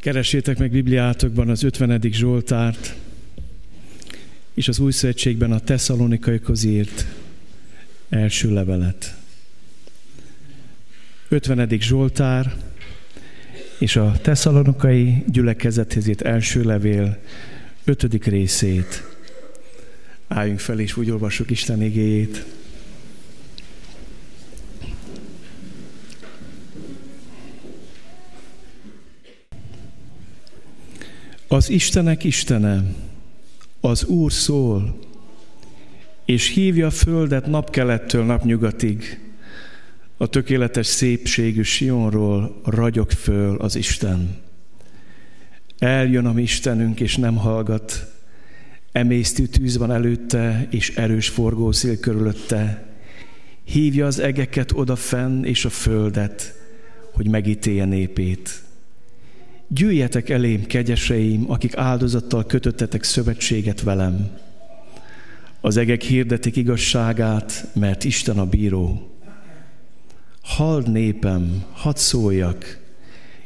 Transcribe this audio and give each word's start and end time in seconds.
Keresétek 0.00 0.58
meg 0.58 0.70
Bibliátokban 0.70 1.48
az 1.48 1.62
50. 1.62 2.00
Zsoltárt, 2.10 2.94
és 4.54 4.68
az 4.68 4.78
Új 4.78 4.92
Szövetségben 4.92 5.52
a 5.52 5.58
Tesszalonikaikhoz 5.58 6.64
írt 6.64 7.06
első 8.08 8.52
levelet. 8.52 9.16
50. 11.28 11.68
Zsoltár, 11.80 12.54
és 13.78 13.96
a 13.96 14.18
Tesszalonikai 14.22 15.24
gyülekezethez 15.26 16.06
írt 16.06 16.20
első 16.20 16.62
levél 16.62 17.18
5. 17.84 18.24
részét. 18.24 19.04
Álljunk 20.28 20.58
fel, 20.58 20.80
és 20.80 20.96
úgy 20.96 21.10
olvassuk 21.10 21.50
Isten 21.50 21.82
igéjét. 21.82 22.44
Az 31.50 31.70
Istenek 31.70 32.24
Istene, 32.24 32.84
az 33.80 34.04
Úr 34.04 34.32
szól, 34.32 34.98
és 36.24 36.48
hívja 36.48 36.86
a 36.86 36.90
földet 36.90 37.46
napkelettől 37.46 38.24
napnyugatig. 38.24 39.20
A 40.16 40.26
tökéletes 40.26 40.86
szépségű 40.86 41.62
Sionról 41.62 42.60
ragyog 42.64 43.10
föl 43.10 43.56
az 43.56 43.76
Isten. 43.76 44.36
Eljön 45.78 46.26
a 46.26 46.32
mi 46.32 46.42
Istenünk, 46.42 47.00
és 47.00 47.16
nem 47.16 47.36
hallgat. 47.36 48.12
Emésztő 48.92 49.46
tűz 49.46 49.76
van 49.76 49.92
előtte, 49.92 50.66
és 50.70 50.96
erős 50.96 51.28
forgószél 51.28 51.98
körülötte. 51.98 52.86
Hívja 53.64 54.06
az 54.06 54.18
egeket 54.18 54.72
odafenn, 54.72 55.44
és 55.44 55.64
a 55.64 55.70
földet, 55.70 56.54
hogy 57.12 57.28
megítélje 57.28 57.84
népét 57.84 58.66
Gyűjjetek 59.70 60.28
elém, 60.28 60.66
kegyeseim, 60.66 61.50
akik 61.50 61.76
áldozattal 61.76 62.46
kötöttetek 62.46 63.02
szövetséget 63.02 63.82
velem. 63.82 64.28
Az 65.60 65.76
egek 65.76 66.02
hirdetik 66.02 66.56
igazságát, 66.56 67.68
mert 67.74 68.04
Isten 68.04 68.38
a 68.38 68.46
bíró. 68.46 69.10
Hald 70.42 70.90
népem, 70.90 71.64
hadd 71.72 71.96
szóljak, 71.96 72.78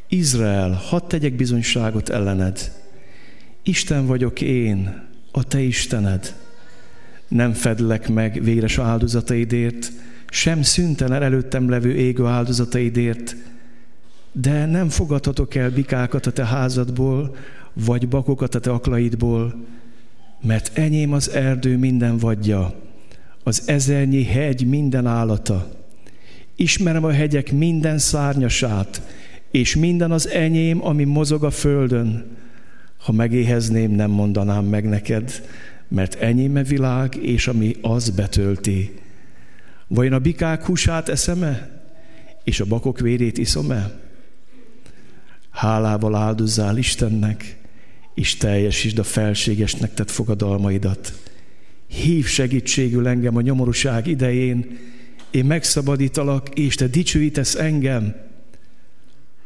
Izrael, 0.08 0.70
hadd 0.70 1.08
tegyek 1.08 1.36
bizonyságot 1.36 2.08
ellened. 2.08 2.72
Isten 3.62 4.06
vagyok 4.06 4.40
én, 4.40 5.08
a 5.30 5.44
te 5.44 5.60
Istened. 5.60 6.34
Nem 7.28 7.52
fedlek 7.52 8.08
meg 8.08 8.42
véres 8.42 8.78
áldozataidért, 8.78 9.92
sem 10.28 10.62
szüntelen 10.62 11.22
előttem 11.22 11.68
levő 11.68 11.94
égő 11.94 12.26
áldozataidért, 12.26 13.36
de 14.32 14.66
nem 14.66 14.88
fogadhatok 14.88 15.54
el 15.54 15.70
bikákat 15.70 16.26
a 16.26 16.32
te 16.32 16.46
házadból, 16.46 17.36
vagy 17.72 18.08
bakokat 18.08 18.54
a 18.54 18.60
te 18.60 18.70
aklaidból, 18.70 19.54
mert 20.42 20.78
enyém 20.78 21.12
az 21.12 21.30
erdő 21.30 21.76
minden 21.76 22.16
vadja, 22.16 22.74
az 23.42 23.62
ezernyi 23.66 24.24
hegy 24.24 24.66
minden 24.66 25.06
állata. 25.06 25.70
Ismerem 26.56 27.04
a 27.04 27.12
hegyek 27.12 27.52
minden 27.52 27.98
szárnyasát, 27.98 29.02
és 29.50 29.76
minden 29.76 30.10
az 30.10 30.28
enyém, 30.28 30.84
ami 30.84 31.04
mozog 31.04 31.44
a 31.44 31.50
földön. 31.50 32.36
Ha 32.98 33.12
megéhezném, 33.12 33.90
nem 33.90 34.10
mondanám 34.10 34.64
meg 34.64 34.88
neked, 34.88 35.42
mert 35.88 36.14
enyém 36.14 36.56
a 36.56 36.62
világ, 36.62 37.16
és 37.16 37.48
ami 37.48 37.76
az 37.80 38.10
betölti. 38.10 38.94
Vajon 39.86 40.12
a 40.12 40.18
bikák 40.18 40.64
húsát 40.64 41.08
eszem-e, 41.08 41.80
és 42.44 42.60
a 42.60 42.64
bakok 42.64 43.00
vérét 43.00 43.38
iszom-e? 43.38 44.01
Hálával 45.52 46.14
áldozzál 46.14 46.76
Istennek, 46.76 47.56
és 48.14 48.36
teljesítsd 48.36 48.98
a 48.98 49.04
felségesnek 49.04 49.94
tett 49.94 50.10
fogadalmaidat. 50.10 51.12
Hív 51.86 52.26
segítségül 52.26 53.08
engem 53.08 53.36
a 53.36 53.40
nyomorúság 53.40 54.06
idején, 54.06 54.78
én 55.30 55.44
megszabadítalak, 55.44 56.48
és 56.48 56.74
te 56.74 56.86
dicsőítesz 56.86 57.54
engem. 57.54 58.14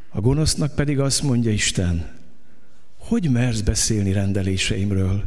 A 0.09 0.21
gonosznak 0.21 0.75
pedig 0.75 1.01
azt 1.01 1.23
mondja 1.23 1.51
Isten, 1.51 2.09
hogy 2.99 3.31
mersz 3.31 3.61
beszélni 3.61 4.13
rendeléseimről, 4.13 5.25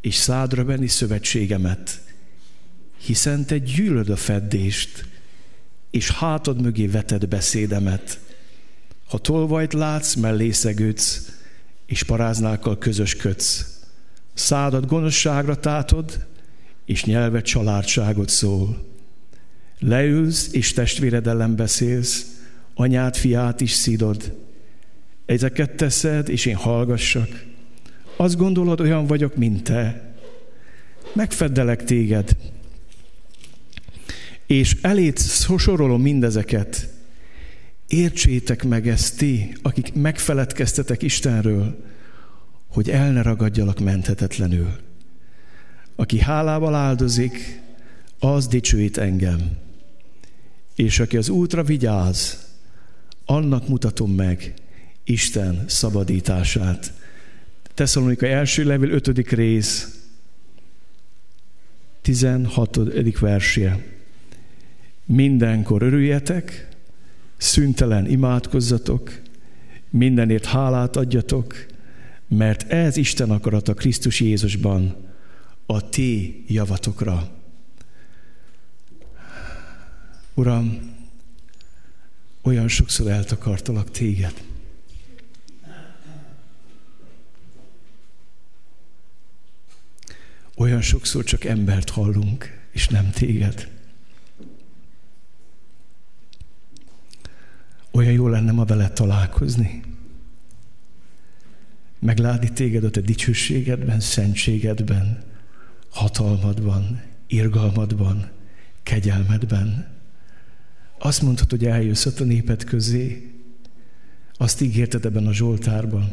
és 0.00 0.14
szádra 0.14 0.64
venni 0.64 0.86
szövetségemet, 0.86 2.00
hiszen 2.98 3.44
te 3.44 3.58
gyűlöd 3.58 4.08
a 4.08 4.16
feddést, 4.16 5.06
és 5.90 6.10
hátad 6.10 6.60
mögé 6.60 6.86
veted 6.86 7.26
beszédemet. 7.26 8.20
Ha 9.08 9.18
tolvajt 9.18 9.72
látsz, 9.72 10.14
mellé 10.14 10.50
szegődsz, 10.50 11.32
és 11.86 12.02
paráznákkal 12.02 12.78
közösködsz. 12.78 13.80
Szádat 14.34 14.86
gonoszságra 14.86 15.56
tátod, 15.56 16.26
és 16.84 17.04
nyelvet 17.04 17.44
családságot 17.44 18.28
szól. 18.28 18.86
Leülsz, 19.78 20.48
és 20.52 20.72
testvéred 20.72 21.26
ellen 21.26 21.56
beszélsz, 21.56 22.26
anyát, 22.74 23.16
fiát 23.16 23.60
is 23.60 23.72
szidod. 23.72 24.36
Ezeket 25.26 25.70
teszed, 25.70 26.28
és 26.28 26.46
én 26.46 26.56
hallgassak. 26.56 27.44
Azt 28.16 28.36
gondolod, 28.36 28.80
olyan 28.80 29.06
vagyok, 29.06 29.36
mint 29.36 29.62
te. 29.62 30.12
Megfeddelek 31.12 31.84
téged. 31.84 32.36
És 34.46 34.76
elét 34.80 35.18
sorolom 35.58 36.02
mindezeket, 36.02 36.97
Értsétek 37.88 38.64
meg 38.64 38.88
ezt 38.88 39.16
ti, 39.16 39.56
akik 39.62 39.94
megfeledkeztetek 39.94 41.02
Istenről, 41.02 41.84
hogy 42.66 42.90
el 42.90 43.12
ne 43.12 43.22
ragadjalak 43.22 43.78
menthetetlenül. 43.78 44.72
Aki 45.96 46.18
hálával 46.18 46.74
áldozik, 46.74 47.60
az 48.18 48.46
dicsőít 48.46 48.96
engem. 48.96 49.56
És 50.74 51.00
aki 51.00 51.16
az 51.16 51.28
útra 51.28 51.62
vigyáz, 51.62 52.46
annak 53.24 53.68
mutatom 53.68 54.12
meg 54.12 54.54
Isten 55.04 55.64
szabadítását. 55.66 56.92
Tesszalonika 57.74 58.26
első 58.26 58.64
levél 58.64 58.90
5. 58.90 59.30
rész, 59.30 59.98
16. 62.02 62.78
versje. 63.20 63.84
Mindenkor 65.04 65.82
örüljetek, 65.82 66.67
szüntelen 67.38 68.06
imádkozzatok, 68.06 69.20
mindenért 69.90 70.44
hálát 70.44 70.96
adjatok, 70.96 71.66
mert 72.28 72.70
ez 72.72 72.96
Isten 72.96 73.30
akarata 73.30 73.74
Krisztus 73.74 74.20
Jézusban 74.20 74.96
a 75.66 75.88
ti 75.88 76.44
javatokra. 76.46 77.30
Uram, 80.34 80.96
olyan 82.42 82.68
sokszor 82.68 83.10
eltakartalak 83.10 83.90
téged. 83.90 84.42
Olyan 90.56 90.80
sokszor 90.80 91.24
csak 91.24 91.44
embert 91.44 91.90
hallunk, 91.90 92.66
és 92.70 92.88
nem 92.88 93.10
téged. 93.10 93.77
Olyan 98.08 98.20
jó 98.20 98.28
lenne 98.28 98.52
ma 98.52 98.64
veled 98.64 98.92
találkozni. 98.92 99.82
Meglátni 101.98 102.52
téged 102.52 102.84
a 102.84 102.90
te 102.90 103.00
dicsőségedben, 103.00 104.00
szentségedben, 104.00 105.22
hatalmadban, 105.90 107.02
irgalmadban, 107.26 108.30
kegyelmedben. 108.82 109.88
Azt 110.98 111.22
mondhatod, 111.22 111.58
hogy 111.58 111.68
eljössz 111.68 112.06
a 112.06 112.24
néped 112.24 112.64
közé. 112.64 113.34
Azt 114.36 114.60
ígérted 114.60 115.04
ebben 115.04 115.26
a 115.26 115.32
Zsoltárban. 115.32 116.12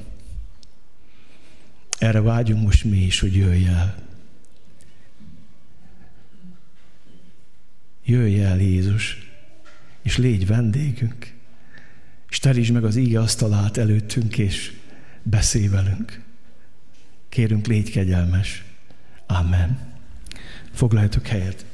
Erre 1.98 2.22
vágyunk 2.22 2.64
most 2.64 2.84
mi 2.84 2.98
is, 2.98 3.20
hogy 3.20 3.36
jöjj 3.36 3.66
el. 3.66 3.96
Jöjj 8.06 8.42
el, 8.42 8.62
Jézus, 8.62 9.18
és 10.02 10.18
légy 10.18 10.48
vendégünk 10.48 11.34
és 12.36 12.42
terítsd 12.42 12.74
meg 12.74 12.84
az 12.84 12.96
íge 12.96 13.20
asztalát 13.20 13.78
előttünk, 13.78 14.38
és 14.38 14.74
beszélj 15.24 15.68
velünk. 15.68 16.22
Kérünk, 17.30 17.68
légy 17.68 17.92
kegyelmes. 17.92 18.64
Amen. 19.28 19.80
Foglaljatok 20.72 21.28
helyet. 21.28 21.66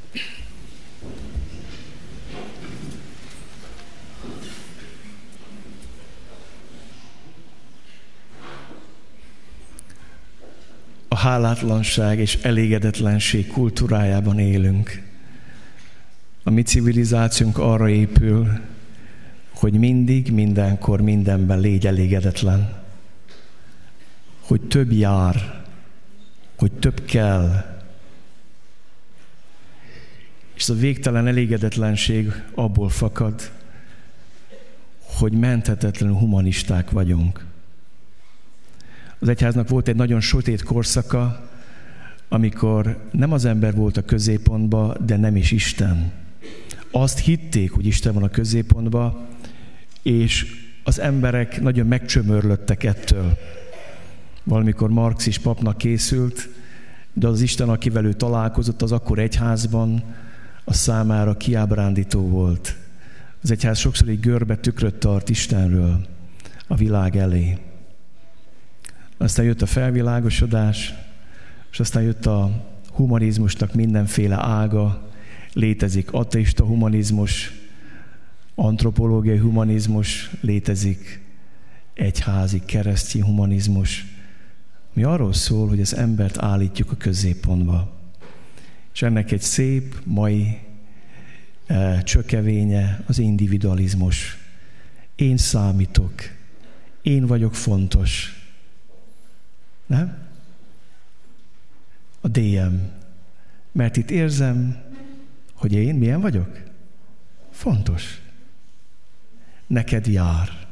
A 11.08 11.16
hálátlanság 11.16 12.20
és 12.20 12.36
elégedetlenség 12.42 13.48
kultúrájában 13.48 14.40
élünk. 14.40 15.02
A 16.44 16.50
mi 16.50 16.62
civilizációnk 16.62 17.58
arra 17.58 17.90
épül, 17.90 18.70
hogy 19.62 19.74
mindig, 19.74 20.32
mindenkor, 20.32 21.02
mindenben 21.02 21.60
légy 21.60 21.88
elégedetlen. 21.88 22.80
hogy 24.40 24.62
több 24.62 24.92
jár, 24.92 25.64
hogy 26.58 26.72
több 26.72 27.06
kell. 27.06 27.66
És 30.54 30.62
ez 30.62 30.70
a 30.70 30.74
végtelen 30.80 31.28
elégedetlenség 31.28 32.32
abból 32.56 32.90
fakad, 32.90 33.52
hogy 35.00 35.32
menthetetlenül 35.32 36.16
humanisták 36.16 36.92
vagyunk. 36.92 37.46
Az 39.20 39.28
egyháznak 39.30 39.70
volt 39.70 39.88
egy 39.88 39.96
nagyon 39.96 40.22
sötét 40.22 40.64
korszaka, 40.64 41.50
amikor 42.30 43.10
nem 43.12 43.32
az 43.32 43.46
ember 43.46 43.76
volt 43.76 43.98
a 43.98 44.06
középpontba, 44.06 44.98
de 45.06 45.18
nem 45.18 45.36
is 45.36 45.52
Isten. 45.52 46.12
Azt 46.92 47.20
hitték, 47.20 47.72
hogy 47.72 47.86
Isten 47.86 48.14
van 48.14 48.24
a 48.24 48.30
középpontba, 48.30 49.30
és 50.02 50.46
az 50.84 51.00
emberek 51.00 51.62
nagyon 51.62 51.88
megcsömörlöttek 51.88 52.84
ettől. 52.84 53.38
Valamikor 54.44 54.90
Marx 54.90 55.26
is 55.26 55.38
papnak 55.38 55.78
készült, 55.78 56.50
de 57.14 57.28
az 57.28 57.42
Isten, 57.42 57.70
akivel 57.70 58.06
ő 58.06 58.14
találkozott, 58.14 58.82
az 58.82 58.92
akkor 58.92 59.20
egyházban, 59.20 60.04
a 60.64 60.74
számára 60.74 61.38
kiábrándító 61.38 62.22
volt. 62.22 62.76
Az 63.44 63.52
egyház 63.52 63.78
sokszor 63.78 64.08
egy 64.10 64.20
görbe 64.20 64.56
tükröt 64.56 64.96
tart 64.96 65.30
Istenről 65.30 66.06
a 66.68 66.76
világ 66.76 67.18
elé. 67.18 67.58
Aztán 69.18 69.46
jött 69.46 69.62
a 69.62 69.66
felvilágosodás, 69.66 70.94
és 71.72 71.80
aztán 71.80 72.04
jött 72.04 72.26
a 72.26 72.66
humanizmusnak 72.92 73.74
mindenféle 73.74 74.36
ága, 74.36 75.10
létezik 75.54 76.14
ateista 76.14 76.64
humanizmus, 76.64 77.61
antropológiai 78.62 79.38
humanizmus, 79.38 80.30
létezik 80.42 81.22
egyházi 81.94 82.62
keresztény 82.66 83.24
humanizmus, 83.24 84.06
mi 84.94 85.04
arról 85.04 85.34
szól, 85.34 85.68
hogy 85.68 85.82
az 85.82 85.96
embert 85.96 86.38
állítjuk 86.38 86.92
a 86.92 86.96
középpontba. 86.96 87.94
És 88.94 89.02
ennek 89.02 89.32
egy 89.32 89.42
szép, 89.42 90.02
mai 90.04 90.60
e, 91.66 92.02
csökevénye 92.02 93.04
az 93.08 93.20
individualizmus. 93.20 94.38
Én 95.16 95.38
számítok, 95.38 96.14
én 97.02 97.26
vagyok 97.26 97.56
fontos. 97.56 98.36
Nem? 99.86 100.18
A 102.22 102.28
DM. 102.28 102.76
Mert 103.72 103.98
itt 103.98 104.12
érzem, 104.12 104.82
hogy 105.54 105.74
én 105.74 105.96
milyen 105.96 106.22
vagyok? 106.22 106.64
Fontos. 107.52 108.21
Neked 109.72 110.08
jár, 110.08 110.68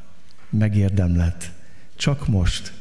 megérdemlet, 0.49 1.51
csak 1.95 2.27
most. 2.27 2.73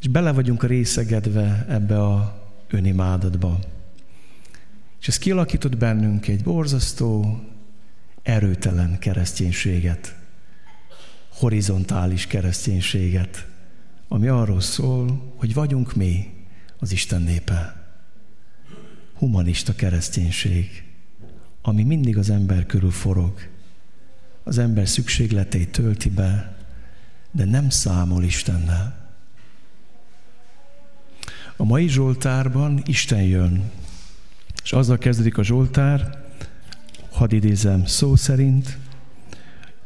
És 0.00 0.08
bele 0.08 0.32
vagyunk 0.32 0.64
részegedve 0.64 1.66
ebbe 1.68 2.02
a 2.02 2.42
önimádatba. 2.68 3.58
És 5.00 5.08
ez 5.08 5.18
kialakított 5.18 5.76
bennünk 5.76 6.28
egy 6.28 6.42
borzasztó, 6.42 7.40
erőtelen 8.22 8.98
kereszténységet, 8.98 10.16
horizontális 11.28 12.26
kereszténységet, 12.26 13.46
ami 14.08 14.28
arról 14.28 14.60
szól, 14.60 15.32
hogy 15.36 15.54
vagyunk 15.54 15.94
mi 15.94 16.34
az 16.78 16.92
Isten 16.92 17.22
népe. 17.22 17.86
Humanista 19.14 19.74
kereszténység, 19.74 20.84
ami 21.62 21.82
mindig 21.82 22.18
az 22.18 22.30
ember 22.30 22.66
körül 22.66 22.90
forog. 22.90 23.56
Az 24.48 24.58
ember 24.58 24.88
szükségleteit 24.88 25.70
tölti 25.70 26.08
be, 26.08 26.56
de 27.30 27.44
nem 27.44 27.70
számol 27.70 28.22
Istennel. 28.22 29.08
A 31.56 31.64
mai 31.64 31.88
Zsoltárban 31.88 32.82
Isten 32.86 33.22
jön, 33.22 33.70
és 34.62 34.72
azzal 34.72 34.98
kezdődik 34.98 35.38
a 35.38 35.42
Zsoltár, 35.42 36.24
hadd 37.10 37.32
idézem 37.32 37.86
szó 37.86 38.16
szerint, 38.16 38.78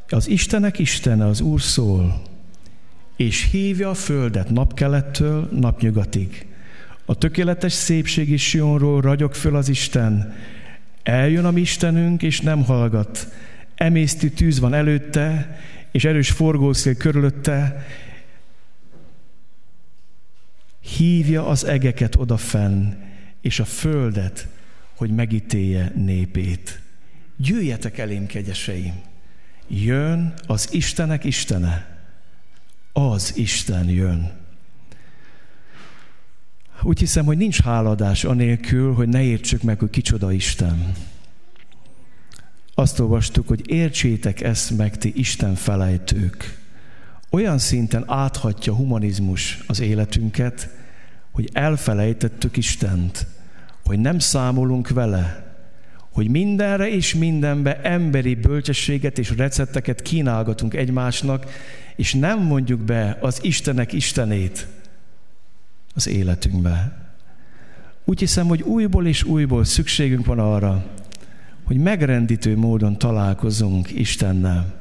az 0.08 0.28
Istenek 0.28 0.78
Istene, 0.78 1.26
az 1.26 1.40
Úr 1.40 1.60
szól, 1.60 2.22
és 3.16 3.48
hívja 3.50 3.90
a 3.90 3.94
földet 3.94 4.50
napkelettől 4.50 5.48
napnyugatig. 5.52 6.46
A 7.04 7.14
tökéletes 7.14 7.72
szépségi 7.72 8.36
Sionról 8.36 9.00
ragyog 9.00 9.34
föl 9.34 9.56
az 9.56 9.68
Isten. 9.68 10.34
Eljön 11.02 11.44
a 11.44 11.50
mi 11.50 11.60
Istenünk, 11.60 12.22
és 12.22 12.40
nem 12.40 12.64
hallgat. 12.64 13.28
Emésztű 13.82 14.28
tűz 14.28 14.60
van 14.60 14.74
előtte, 14.74 15.60
és 15.90 16.04
erős 16.04 16.30
forgószél 16.30 16.96
körülötte, 16.96 17.86
hívja 20.80 21.46
az 21.46 21.64
egeket 21.64 22.16
odafenn, 22.16 22.92
és 23.40 23.60
a 23.60 23.64
földet, 23.64 24.48
hogy 24.96 25.10
megítélje 25.10 25.92
népét. 25.96 26.80
Jöjjetek 27.36 27.98
elém, 27.98 28.26
kegyeseim! 28.26 29.00
Jön 29.68 30.34
az 30.46 30.68
Istenek 30.72 31.24
Istene. 31.24 31.98
Az 32.92 33.36
Isten 33.36 33.88
jön. 33.88 34.30
Úgy 36.82 36.98
hiszem, 36.98 37.24
hogy 37.24 37.36
nincs 37.36 37.62
háladás 37.62 38.24
anélkül, 38.24 38.94
hogy 38.94 39.08
ne 39.08 39.22
értsük 39.22 39.62
meg, 39.62 39.78
hogy 39.78 39.90
kicsoda 39.90 40.32
Isten. 40.32 40.94
Azt 42.74 42.98
olvastuk, 42.98 43.48
hogy 43.48 43.70
értsétek 43.70 44.40
ezt 44.40 44.76
meg, 44.76 44.98
ti 44.98 45.12
Isten 45.16 45.54
felejtők 45.54 46.60
olyan 47.32 47.58
szinten 47.58 48.04
áthatja 48.06 48.74
humanizmus 48.74 49.64
az 49.66 49.80
életünket, 49.80 50.68
hogy 51.30 51.48
elfelejtettük 51.52 52.56
Istent, 52.56 53.26
hogy 53.84 53.98
nem 53.98 54.18
számolunk 54.18 54.88
vele, 54.88 55.54
hogy 56.12 56.28
mindenre 56.28 56.90
és 56.90 57.14
mindenbe 57.14 57.80
emberi 57.80 58.34
bölcsességet 58.34 59.18
és 59.18 59.30
recepteket 59.36 60.02
kínálgatunk 60.02 60.74
egymásnak, 60.74 61.46
és 61.96 62.14
nem 62.14 62.38
mondjuk 62.42 62.80
be 62.80 63.18
az 63.20 63.38
Istenek 63.42 63.92
Istenét 63.92 64.66
az 65.94 66.06
életünkbe. 66.06 66.96
Úgy 68.04 68.18
hiszem, 68.18 68.46
hogy 68.46 68.62
újból 68.62 69.06
és 69.06 69.24
újból 69.24 69.64
szükségünk 69.64 70.26
van 70.26 70.38
arra, 70.38 70.86
hogy 71.64 71.76
megrendítő 71.76 72.56
módon 72.56 72.98
találkozunk 72.98 73.90
Istennel. 73.90 74.80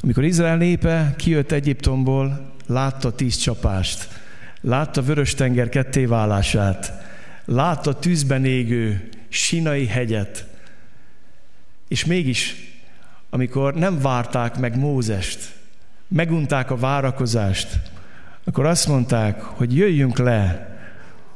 Amikor 0.00 0.24
Izrael 0.24 0.56
népe 0.56 1.14
kijött 1.16 1.52
Egyiptomból, 1.52 2.52
látta 2.66 3.14
tíz 3.14 3.36
csapást, 3.36 4.08
látta 4.60 5.02
Vörös-tenger 5.02 5.68
kettéválását, 5.68 6.92
látta 7.44 7.98
tűzben 7.98 8.44
égő 8.44 9.08
Sinai 9.28 9.86
hegyet, 9.86 10.46
és 11.88 12.04
mégis, 12.04 12.54
amikor 13.30 13.74
nem 13.74 14.00
várták 14.00 14.58
meg 14.58 14.78
Mózest, 14.78 15.52
megunták 16.08 16.70
a 16.70 16.76
várakozást, 16.76 17.80
akkor 18.44 18.66
azt 18.66 18.88
mondták, 18.88 19.40
hogy 19.40 19.76
jöjjünk 19.76 20.18
le 20.18 20.68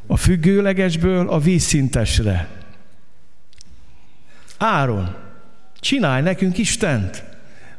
a 0.07 0.17
függőlegesből 0.17 1.29
a 1.29 1.39
vízszintesre. 1.39 2.49
Áron, 4.59 5.17
csinálj 5.81 6.23
nekünk 6.23 6.59
Istent! 6.59 7.25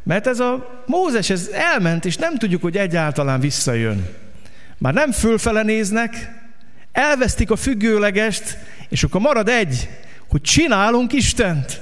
Mert 0.04 0.28
ez 0.28 0.40
a 0.40 0.84
Mózes, 0.86 1.30
ez 1.30 1.50
elment, 1.54 2.06
és 2.06 2.16
nem 2.16 2.38
tudjuk, 2.38 2.62
hogy 2.62 2.78
egyáltalán 2.78 3.40
visszajön. 3.40 4.08
Már 4.78 4.94
nem 4.94 5.12
fölfele 5.12 5.64
néznek, 5.64 6.32
elvesztik 6.92 7.52
a 7.52 7.56
függőlegest, 7.56 8.58
és 8.90 9.04
akkor 9.04 9.22
marad 9.22 9.50
egy, 9.50 9.90
hogy 10.28 10.42
csinálunk 10.42 11.14
Istent. 11.14 11.82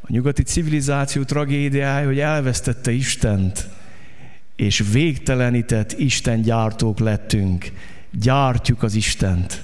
A 0.00 0.06
nyugati 0.06 0.42
civilizáció 0.42 1.22
tragédiája, 1.22 2.06
hogy 2.06 2.18
elvesztette 2.18 2.90
Istent, 2.90 3.68
és 4.56 4.84
végtelenített 4.92 5.98
Isten 5.98 6.42
gyártók 6.42 6.98
lettünk. 6.98 7.72
Gyártjuk 8.10 8.82
az 8.82 8.94
Istent. 8.94 9.62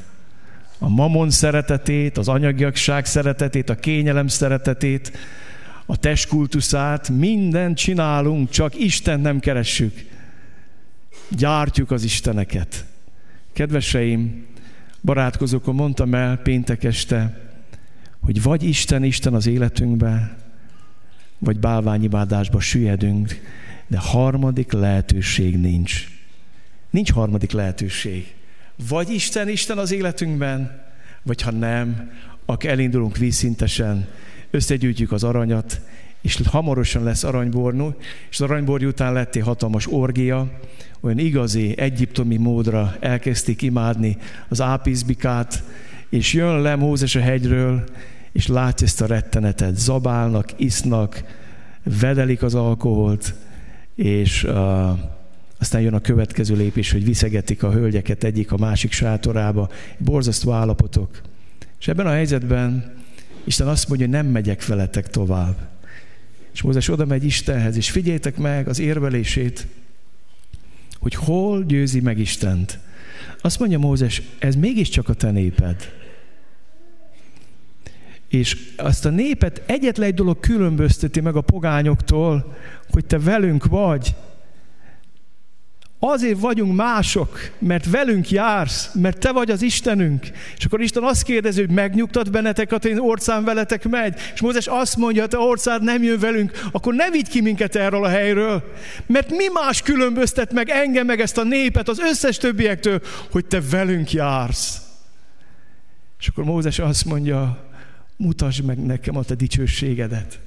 A 0.79 0.89
mamon 0.89 1.31
szeretetét, 1.31 2.19
az 2.19 2.29
anyagiakság 2.29 3.07
szeretetét, 3.07 3.71
a 3.71 3.75
kényelem 3.75 4.29
szeretetét, 4.29 5.13
a 5.87 5.97
testkultuszát, 5.97 7.09
mindent 7.09 7.77
csinálunk, 7.77 8.51
csak 8.51 8.79
Isten 8.79 9.21
nem 9.21 9.41
keressük. 9.41 10.05
Gyártjuk 11.29 11.91
az 11.91 12.05
Isteneket. 12.05 12.85
Kedveseim, 13.53 14.47
barátkozókon 15.03 15.75
mondtam 15.75 16.15
el 16.15 16.37
péntek 16.37 16.85
este, 16.85 17.41
hogy 18.21 18.43
vagy 18.43 18.63
Isten, 18.63 19.05
Isten 19.05 19.35
az 19.35 19.47
életünkbe, 19.47 20.37
vagy 21.39 21.59
bálványimádásba 21.59 22.61
süllyedünk, 22.61 23.41
de 23.87 23.99
harmadik 23.99 24.73
lehetőség 24.73 25.59
nincs. 25.59 26.07
Nincs 26.91 27.13
harmadik 27.13 27.51
lehetőség. 27.51 28.36
Vagy 28.89 29.11
Isten, 29.11 29.49
Isten 29.49 29.79
az 29.79 29.93
életünkben, 29.93 30.85
vagy 31.23 31.43
ha 31.43 31.51
nem, 31.51 32.11
akkor 32.45 32.71
elindulunk 32.71 33.17
vízszintesen, 33.17 34.09
összegyűjtjük 34.51 35.13
az 35.13 35.25
aranyat, 35.25 35.81
és 36.21 36.41
hamarosan 36.45 37.03
lesz 37.03 37.25
aranybornú, 37.25 37.95
és 38.31 38.41
az 38.41 38.51
aranyborjú 38.51 38.89
után 38.89 39.13
lett 39.13 39.37
egy 39.37 39.43
hatalmas 39.43 39.93
orgia, 39.93 40.51
olyan 41.01 41.19
igazi 41.19 41.79
egyiptomi 41.79 42.37
módra 42.37 42.97
elkezdték 43.01 43.63
imádni 43.63 44.17
az 44.49 44.61
ápizbikát, 44.61 45.63
és 46.09 46.33
jön 46.33 46.61
le 46.61 46.77
Mózes 46.77 47.15
a 47.15 47.21
hegyről, 47.21 47.85
és 48.33 48.47
látja 48.47 48.87
ezt 48.87 49.01
a 49.01 49.07
rettenetet. 49.07 49.77
Zabálnak, 49.77 50.53
isznak, 50.57 51.23
vedelik 52.01 52.43
az 52.43 52.55
alkoholt, 52.55 53.35
és 53.95 54.45
uh, 54.45 54.99
aztán 55.59 55.81
jön 55.81 55.95
a 55.95 56.01
következő 56.01 56.57
lépés, 56.57 56.93
hogy 56.93 57.05
viszegetik 57.05 57.63
a 57.63 57.73
hölgyeket 57.73 58.25
egyik 58.25 58.53
a 58.53 58.57
másik 58.57 58.93
sátorába. 58.93 59.71
Borzasztó 59.99 60.53
állapotok. 60.53 61.21
És 61.81 61.89
ebben 61.89 62.07
a 62.07 62.11
helyzetben 62.11 62.95
Isten 63.45 63.69
azt 63.69 63.89
mondja, 63.89 64.07
hogy 64.07 64.15
nem 64.15 64.27
megyek 64.27 64.67
veletek 64.67 65.09
tovább. 65.09 65.57
És 66.53 66.63
Mózes 66.63 66.89
oda 66.89 67.05
megy 67.05 67.25
Istenhez, 67.25 67.77
és 67.77 67.91
figyeljétek 67.91 68.37
meg 68.37 68.69
az 68.69 68.79
érvelését, 68.79 69.67
hogy 70.99 71.15
hol 71.15 71.65
győzi 71.65 72.01
meg 72.01 72.19
Istent. 72.19 72.79
Azt 73.41 73.59
mondja 73.59 73.79
Mózes, 73.79 74.23
ez 74.39 74.55
mégiscsak 74.55 75.09
a 75.09 75.15
te 75.15 75.31
néped. 75.31 75.93
És 78.29 78.73
azt 78.77 79.05
a 79.05 79.11
népet 79.11 79.63
egyetlen 79.67 80.07
egy 80.07 80.15
dolog 80.15 80.41
különbözteti 80.41 81.21
meg 81.21 81.37
a 81.37 81.41
pogányoktól, 81.41 82.57
hogy 82.91 83.05
te 83.05 83.19
velünk 83.19 83.65
vagy, 83.65 84.15
Azért 85.99 86.41
vagyunk 86.41 86.75
mások, 86.75 87.39
mert 87.59 87.91
velünk 87.91 88.31
jársz, 88.31 88.91
mert 88.95 89.19
te 89.19 89.33
vagy 89.33 89.51
az 89.51 89.63
Istenünk. 89.63 90.27
És 90.57 90.65
akkor 90.65 90.81
Isten 90.81 91.03
azt 91.03 91.23
kérdezi, 91.23 91.61
hogy 91.61 91.71
megnyugtat 91.71 92.31
benneteket, 92.31 92.85
én 92.85 92.99
orszám 92.99 93.45
veletek 93.45 93.89
megy. 93.89 94.15
És 94.35 94.41
Mózes 94.41 94.67
azt 94.67 94.97
mondja, 94.97 95.21
hogy 95.21 95.31
te 95.31 95.39
orszád 95.39 95.83
nem 95.83 96.03
jön 96.03 96.19
velünk, 96.19 96.61
akkor 96.73 96.95
ne 96.95 97.11
vigy 97.11 97.29
ki 97.29 97.41
minket 97.41 97.77
erről 97.77 98.05
a 98.05 98.09
helyről. 98.09 98.73
Mert 99.07 99.31
mi 99.31 99.45
más 99.53 99.83
különböztet 99.83 100.53
meg 100.53 100.69
engem, 100.69 101.07
meg 101.07 101.21
ezt 101.21 101.39
a 101.39 101.45
népet, 101.45 101.89
az 101.89 101.99
összes 101.99 102.37
többiektől, 102.37 103.01
hogy 103.31 103.45
te 103.47 103.61
velünk 103.71 104.13
jársz. 104.13 104.81
És 106.19 106.29
akkor 106.29 106.45
Mózes 106.45 106.79
azt 106.79 107.05
mondja, 107.05 107.71
mutasd 108.17 108.65
meg 108.65 108.79
nekem 108.79 109.17
a 109.17 109.23
te 109.23 109.35
dicsőségedet. 109.35 110.39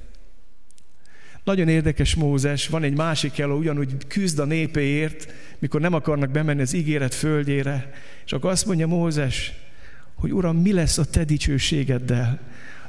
Nagyon 1.44 1.68
érdekes 1.68 2.14
Mózes, 2.14 2.68
van 2.68 2.82
egy 2.82 2.96
másik 2.96 3.38
elő, 3.38 3.52
ugyanúgy 3.52 4.06
küzd 4.06 4.38
a 4.38 4.44
népéért, 4.44 5.32
mikor 5.58 5.80
nem 5.80 5.94
akarnak 5.94 6.30
bemenni 6.30 6.60
az 6.60 6.72
ígéret 6.72 7.14
földjére, 7.14 7.92
és 8.24 8.32
akkor 8.32 8.50
azt 8.50 8.66
mondja 8.66 8.86
Mózes, 8.86 9.52
hogy 10.14 10.32
Uram, 10.32 10.56
mi 10.56 10.72
lesz 10.72 10.98
a 10.98 11.04
te 11.04 11.24
dicsőségeddel? 11.24 12.40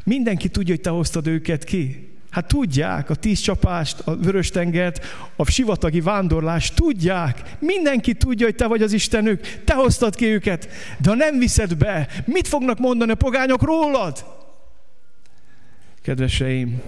Mindenki 0.04 0.50
tudja, 0.50 0.74
hogy 0.74 0.84
te 0.84 0.90
hoztad 0.90 1.28
őket 1.28 1.64
ki. 1.64 2.10
Hát 2.30 2.48
tudják 2.48 3.10
a 3.10 3.16
tíz 3.16 3.40
csapást, 3.40 4.00
a 4.00 4.16
vörös 4.16 4.50
tengert, 4.50 5.06
a 5.36 5.52
sivatagi 5.52 6.02
vándorlást, 6.02 6.76
tudják. 6.76 7.56
Mindenki 7.60 8.14
tudja, 8.14 8.46
hogy 8.46 8.56
te 8.56 8.68
vagy 8.68 8.82
az 8.82 8.94
Istenük, 8.94 9.42
te 9.66 9.74
hoztad 9.74 10.16
ki 10.16 10.26
őket. 10.26 10.70
De 11.02 11.10
ha 11.10 11.16
nem 11.16 11.40
viszed 11.40 11.78
be, 11.78 12.08
mit 12.26 12.48
fognak 12.48 12.80
mondani 12.80 13.12
a 13.12 13.16
pogányok 13.16 13.62
rólad? 13.62 14.26
Kedveseim, 16.02 16.82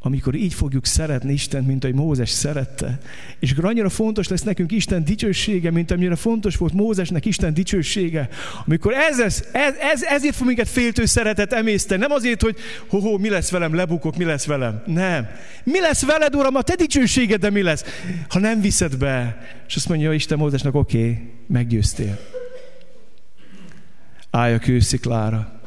amikor 0.00 0.34
így 0.34 0.54
fogjuk 0.54 0.86
szeretni 0.86 1.32
Istent, 1.32 1.66
mint 1.66 1.84
ahogy 1.84 1.96
Mózes 1.96 2.30
szerette. 2.30 2.98
És 3.38 3.50
akkor 3.50 3.64
annyira 3.64 3.88
fontos 3.88 4.28
lesz 4.28 4.42
nekünk 4.42 4.72
Isten 4.72 5.04
dicsősége, 5.04 5.70
mint 5.70 5.90
amire 5.90 6.16
fontos 6.16 6.56
volt 6.56 6.72
Mózesnek 6.72 7.24
Isten 7.24 7.54
dicsősége. 7.54 8.28
Amikor 8.66 8.92
ez, 8.92 9.18
ez, 9.18 9.44
ez, 9.92 10.02
ezért 10.02 10.34
fog 10.34 10.46
minket 10.46 10.68
féltő 10.68 11.04
szeretet 11.04 11.52
emészteni. 11.52 12.00
Nem 12.00 12.10
azért, 12.10 12.42
hogy 12.42 12.56
ho, 12.88 12.98
ho, 12.98 13.16
mi 13.16 13.28
lesz 13.28 13.50
velem, 13.50 13.74
lebukok, 13.74 14.16
mi 14.16 14.24
lesz 14.24 14.46
velem. 14.46 14.82
Nem. 14.86 15.28
Mi 15.64 15.80
lesz 15.80 16.04
veled, 16.04 16.36
Uram, 16.36 16.54
a 16.54 16.62
te 16.62 16.74
dicsőséged, 16.74 17.40
de 17.40 17.50
mi 17.50 17.62
lesz? 17.62 17.84
Ha 18.28 18.38
nem 18.38 18.60
viszed 18.60 18.96
be. 18.96 19.46
És 19.68 19.76
azt 19.76 19.88
mondja 19.88 20.12
Isten 20.12 20.38
Mózesnek, 20.38 20.74
oké, 20.74 20.98
okay, 20.98 21.30
meggyőztél. 21.46 22.18
Állj 24.30 24.54
a 24.54 24.58
kősziklára. 24.58 25.60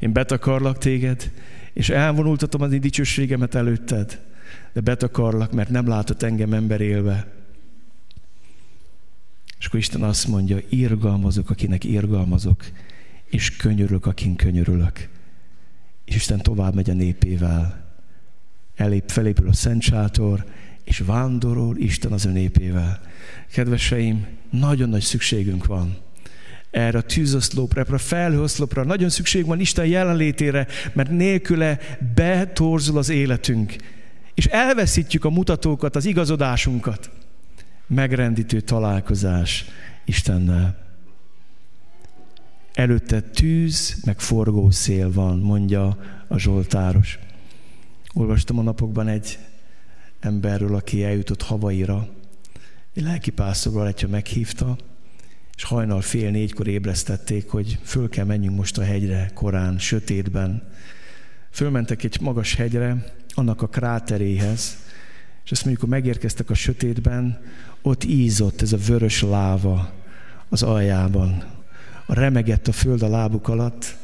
Én 0.00 0.12
betakarlak 0.12 0.78
téged, 0.78 1.30
és 1.72 1.88
elvonultatom 1.88 2.62
az 2.62 2.72
én 2.72 2.80
dicsőségemet 2.80 3.54
előtted, 3.54 4.20
de 4.72 4.80
betakarlak, 4.80 5.52
mert 5.52 5.70
nem 5.70 5.88
látott 5.88 6.22
engem 6.22 6.52
ember 6.52 6.80
élve. 6.80 7.32
És 9.58 9.66
akkor 9.66 9.78
Isten 9.78 10.02
azt 10.02 10.28
mondja, 10.28 10.58
irgalmazok, 10.68 11.50
akinek 11.50 11.84
irgalmazok, 11.84 12.64
és 13.24 13.56
könyörülök, 13.56 14.06
akin 14.06 14.36
könyörülök. 14.36 15.08
És 16.04 16.14
Isten 16.14 16.38
tovább 16.38 16.74
megy 16.74 16.90
a 16.90 16.94
népével. 16.94 17.88
Elép, 18.76 19.10
felépül 19.10 19.48
a 19.48 19.52
Szent 19.52 19.82
Sátor, 19.82 20.44
és 20.84 20.98
vándorol 20.98 21.76
Isten 21.76 22.12
az 22.12 22.26
ő 22.26 22.30
népével. 22.30 23.00
Kedveseim, 23.52 24.26
nagyon 24.50 24.88
nagy 24.88 25.02
szükségünk 25.02 25.66
van 25.66 25.96
erre 26.70 26.98
a 26.98 27.02
tűzoszlopra, 27.02 27.80
erre 27.80 27.94
a 27.94 27.98
felhőoszlopra. 27.98 28.84
Nagyon 28.84 29.08
szükség 29.08 29.46
van 29.46 29.60
Isten 29.60 29.86
jelenlétére, 29.86 30.66
mert 30.92 31.10
nélküle 31.10 31.78
betorzul 32.14 32.98
az 32.98 33.08
életünk. 33.08 33.76
És 34.34 34.46
elveszítjük 34.46 35.24
a 35.24 35.30
mutatókat, 35.30 35.96
az 35.96 36.04
igazodásunkat. 36.04 37.10
Megrendítő 37.86 38.60
találkozás 38.60 39.64
Istennel. 40.04 40.88
Előtte 42.74 43.20
tűz, 43.20 44.02
meg 44.04 44.20
forgó 44.20 44.70
szél 44.70 45.12
van, 45.12 45.38
mondja 45.38 45.98
a 46.28 46.38
Zsoltáros. 46.38 47.18
Olvastam 48.14 48.58
a 48.58 48.62
napokban 48.62 49.08
egy 49.08 49.38
emberről, 50.20 50.74
aki 50.74 51.04
eljutott 51.04 51.42
Havaira. 51.42 52.08
Egy 52.94 53.02
lelkipásztor 53.02 53.94
meghívta, 54.08 54.76
és 55.60 55.66
hajnal 55.66 56.00
fél 56.00 56.30
négykor 56.30 56.66
ébresztették, 56.66 57.48
hogy 57.48 57.78
föl 57.82 58.08
kell 58.08 58.24
menjünk 58.24 58.56
most 58.56 58.78
a 58.78 58.84
hegyre 58.84 59.30
korán, 59.34 59.78
sötétben. 59.78 60.62
Fölmentek 61.50 62.04
egy 62.04 62.20
magas 62.20 62.54
hegyre, 62.54 63.14
annak 63.34 63.62
a 63.62 63.66
kráteréhez, 63.66 64.76
és 65.44 65.50
azt 65.50 65.64
mondjuk, 65.64 65.80
hogy 65.80 66.00
megérkeztek 66.00 66.50
a 66.50 66.54
sötétben, 66.54 67.40
ott 67.82 68.04
ízott 68.04 68.62
ez 68.62 68.72
a 68.72 68.76
vörös 68.76 69.22
láva 69.22 69.92
az 70.48 70.62
aljában. 70.62 71.44
A 72.06 72.14
remegett 72.14 72.68
a 72.68 72.72
föld 72.72 73.02
a 73.02 73.08
lábuk 73.08 73.48
alatt, 73.48 73.96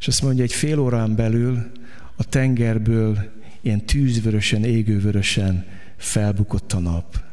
és 0.00 0.08
azt 0.08 0.22
mondja, 0.22 0.42
egy 0.42 0.52
fél 0.52 0.78
órán 0.78 1.14
belül 1.14 1.70
a 2.16 2.24
tengerből 2.24 3.18
ilyen 3.60 3.86
tűzvörösen, 3.86 4.64
égővörösen 4.64 5.66
felbukott 5.96 6.72
a 6.72 6.78
nap. 6.78 7.23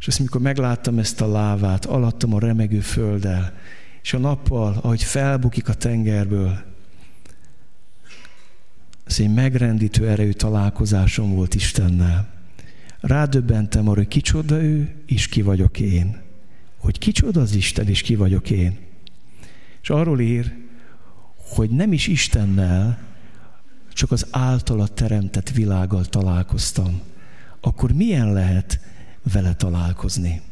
És 0.00 0.06
azt, 0.06 0.18
mikor 0.18 0.40
megláttam 0.40 0.98
ezt 0.98 1.20
a 1.20 1.30
lávát, 1.30 1.84
alattam 1.84 2.34
a 2.34 2.38
remegő 2.38 2.80
földdel, 2.80 3.52
és 4.02 4.12
a 4.12 4.18
nappal, 4.18 4.78
ahogy 4.82 5.02
felbukik 5.02 5.68
a 5.68 5.74
tengerből, 5.74 6.62
ez 9.04 9.20
egy 9.20 9.34
megrendítő 9.34 10.08
erejű 10.08 10.32
találkozásom 10.32 11.34
volt 11.34 11.54
Istennel. 11.54 12.28
Rádöbbentem 13.00 13.88
arra, 13.88 13.98
hogy 13.98 14.08
kicsoda 14.08 14.62
ő, 14.62 14.94
és 15.06 15.28
ki 15.28 15.42
vagyok 15.42 15.78
én. 15.78 16.20
Hogy 16.78 16.98
kicsoda 16.98 17.40
az 17.40 17.54
Isten, 17.54 17.88
és 17.88 18.02
ki 18.02 18.16
vagyok 18.16 18.50
én. 18.50 18.78
És 19.82 19.90
arról 19.90 20.20
ír, 20.20 20.52
hogy 21.36 21.70
nem 21.70 21.92
is 21.92 22.06
Istennel, 22.06 22.98
csak 23.92 24.10
az 24.10 24.26
általa 24.30 24.86
teremtett 24.86 25.50
világgal 25.50 26.04
találkoztam. 26.04 27.00
Akkor 27.60 27.92
milyen 27.92 28.32
lehet 28.32 28.80
vele 29.22 29.54
találkozni. 29.54 30.42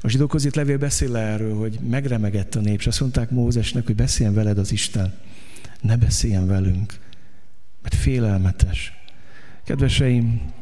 A 0.00 0.08
zsidók 0.08 0.34
itt 0.44 0.54
levél 0.54 0.78
beszél 0.78 1.10
le 1.10 1.20
erről, 1.20 1.56
hogy 1.56 1.78
megremegett 1.88 2.54
a 2.54 2.60
nép, 2.60 2.78
és 2.78 2.86
azt 2.86 3.00
mondták 3.00 3.30
Mózesnek, 3.30 3.86
hogy 3.86 3.94
beszéljen 3.94 4.34
veled 4.34 4.58
az 4.58 4.72
Isten. 4.72 5.18
Ne 5.80 5.96
beszéljen 5.96 6.46
velünk, 6.46 6.98
mert 7.82 7.94
félelmetes. 7.94 8.92
Kedveseim, 9.64 10.52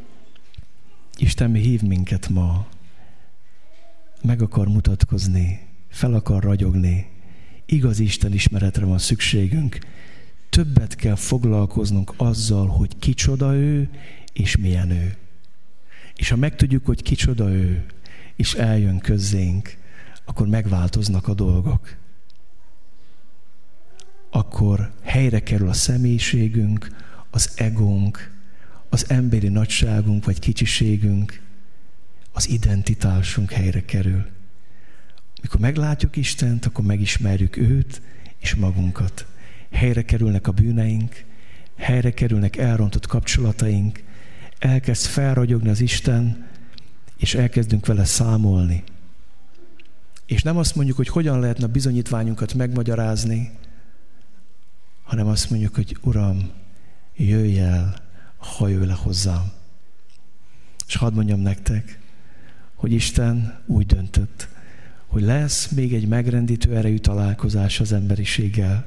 Isten 1.17 1.51
mi 1.51 1.61
hív 1.61 1.83
minket 1.83 2.29
ma. 2.29 2.67
Meg 4.23 4.43
akar 4.43 4.69
mutatkozni, 4.69 5.67
fel 5.89 6.15
akar 6.15 6.43
ragyogni. 6.43 7.07
Igaz 7.67 7.99
Isten 7.99 8.33
ismeretre 8.33 8.85
van 8.85 8.99
szükségünk. 8.99 9.79
Többet 10.51 10.95
kell 10.95 11.15
foglalkoznunk 11.15 12.15
azzal, 12.17 12.67
hogy 12.67 12.99
kicsoda 12.99 13.55
ő, 13.55 13.91
és 14.33 14.57
milyen 14.57 14.91
ő. 14.91 15.17
És 16.17 16.29
ha 16.29 16.37
megtudjuk, 16.37 16.87
hogy 16.87 17.03
kicsoda 17.03 17.51
ő, 17.51 17.85
és 18.37 18.55
eljön 18.55 18.99
közzénk, 18.99 19.77
akkor 20.25 20.47
megváltoznak 20.47 21.29
a 21.29 21.35
dolgok. 21.35 21.97
Akkor 24.31 24.93
helyre 25.03 25.43
kerül 25.43 25.69
a 25.69 25.73
személyiségünk, 25.73 26.89
az 27.31 27.53
egónk, 27.57 28.35
az 28.89 29.11
emberi 29.11 29.49
nagyságunk 29.49 30.25
vagy 30.25 30.39
kicsiségünk, 30.39 31.41
az 32.33 32.49
identitásunk 32.49 33.51
helyre 33.51 33.85
kerül. 33.85 34.27
Mikor 35.43 35.61
meglátjuk 35.61 36.17
Istent, 36.17 36.67
akkor 36.67 36.85
megismerjük 36.85 37.57
őt 37.57 38.03
és 38.39 38.55
magunkat. 38.55 39.27
Helyre 39.71 40.03
kerülnek 40.03 40.47
a 40.47 40.53
bűneink, 40.53 41.25
helyre 41.77 42.11
kerülnek 42.11 42.57
elrontott 42.57 43.07
kapcsolataink, 43.07 44.03
elkezd 44.59 45.07
felragyogni 45.07 45.69
az 45.69 45.81
Isten, 45.81 46.47
és 47.17 47.35
elkezdünk 47.35 47.87
vele 47.87 48.05
számolni. 48.05 48.85
És 50.27 50.43
nem 50.43 50.57
azt 50.57 50.75
mondjuk, 50.75 50.97
hogy 50.97 51.09
hogyan 51.09 51.41
lehetne 51.41 51.65
a 51.65 51.69
bizonyítványunkat 51.69 52.55
megmagyarázni, 52.55 53.51
hanem 55.03 55.27
azt 55.27 55.51
mondjuk, 55.51 55.75
hogy 55.75 55.97
Uram, 56.03 56.51
jöjj 57.17 57.59
el, 57.59 57.95
hajolj 58.37 58.87
le 58.87 58.93
hozzám. 58.93 59.53
És 60.87 60.97
hadd 60.97 61.15
mondjam 61.15 61.41
nektek, 61.41 61.99
hogy 62.75 62.93
Isten 62.93 63.59
úgy 63.67 63.87
döntött, 63.87 64.49
hogy 65.07 65.23
lesz 65.23 65.69
még 65.69 65.95
egy 65.95 66.09
megrendítő 66.09 66.77
erejű 66.77 66.99
találkozás 66.99 67.81
az 67.81 67.93
emberiséggel. 67.93 68.87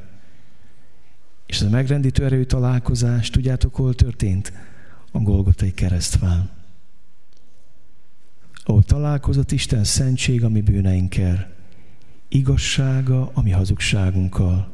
És 1.46 1.60
ez 1.60 1.68
a 1.68 1.70
megrendítő 1.70 2.26
erejű 2.26 2.44
találkozás, 2.44 3.30
tudjátok, 3.30 3.76
hol 3.76 3.96
történt? 3.96 4.54
A 5.12 5.20
Golgotai 5.20 5.74
keresztfán. 5.74 6.50
Ahol 8.64 8.84
találkozott 8.84 9.52
Isten 9.52 9.84
szentség 9.84 10.44
a 10.44 10.50
mi 10.50 10.62
bűneinkkel, 10.62 11.52
igazsága 12.28 13.32
a 13.34 13.42
mi 13.42 13.52
hazugságunkkal. 13.52 14.72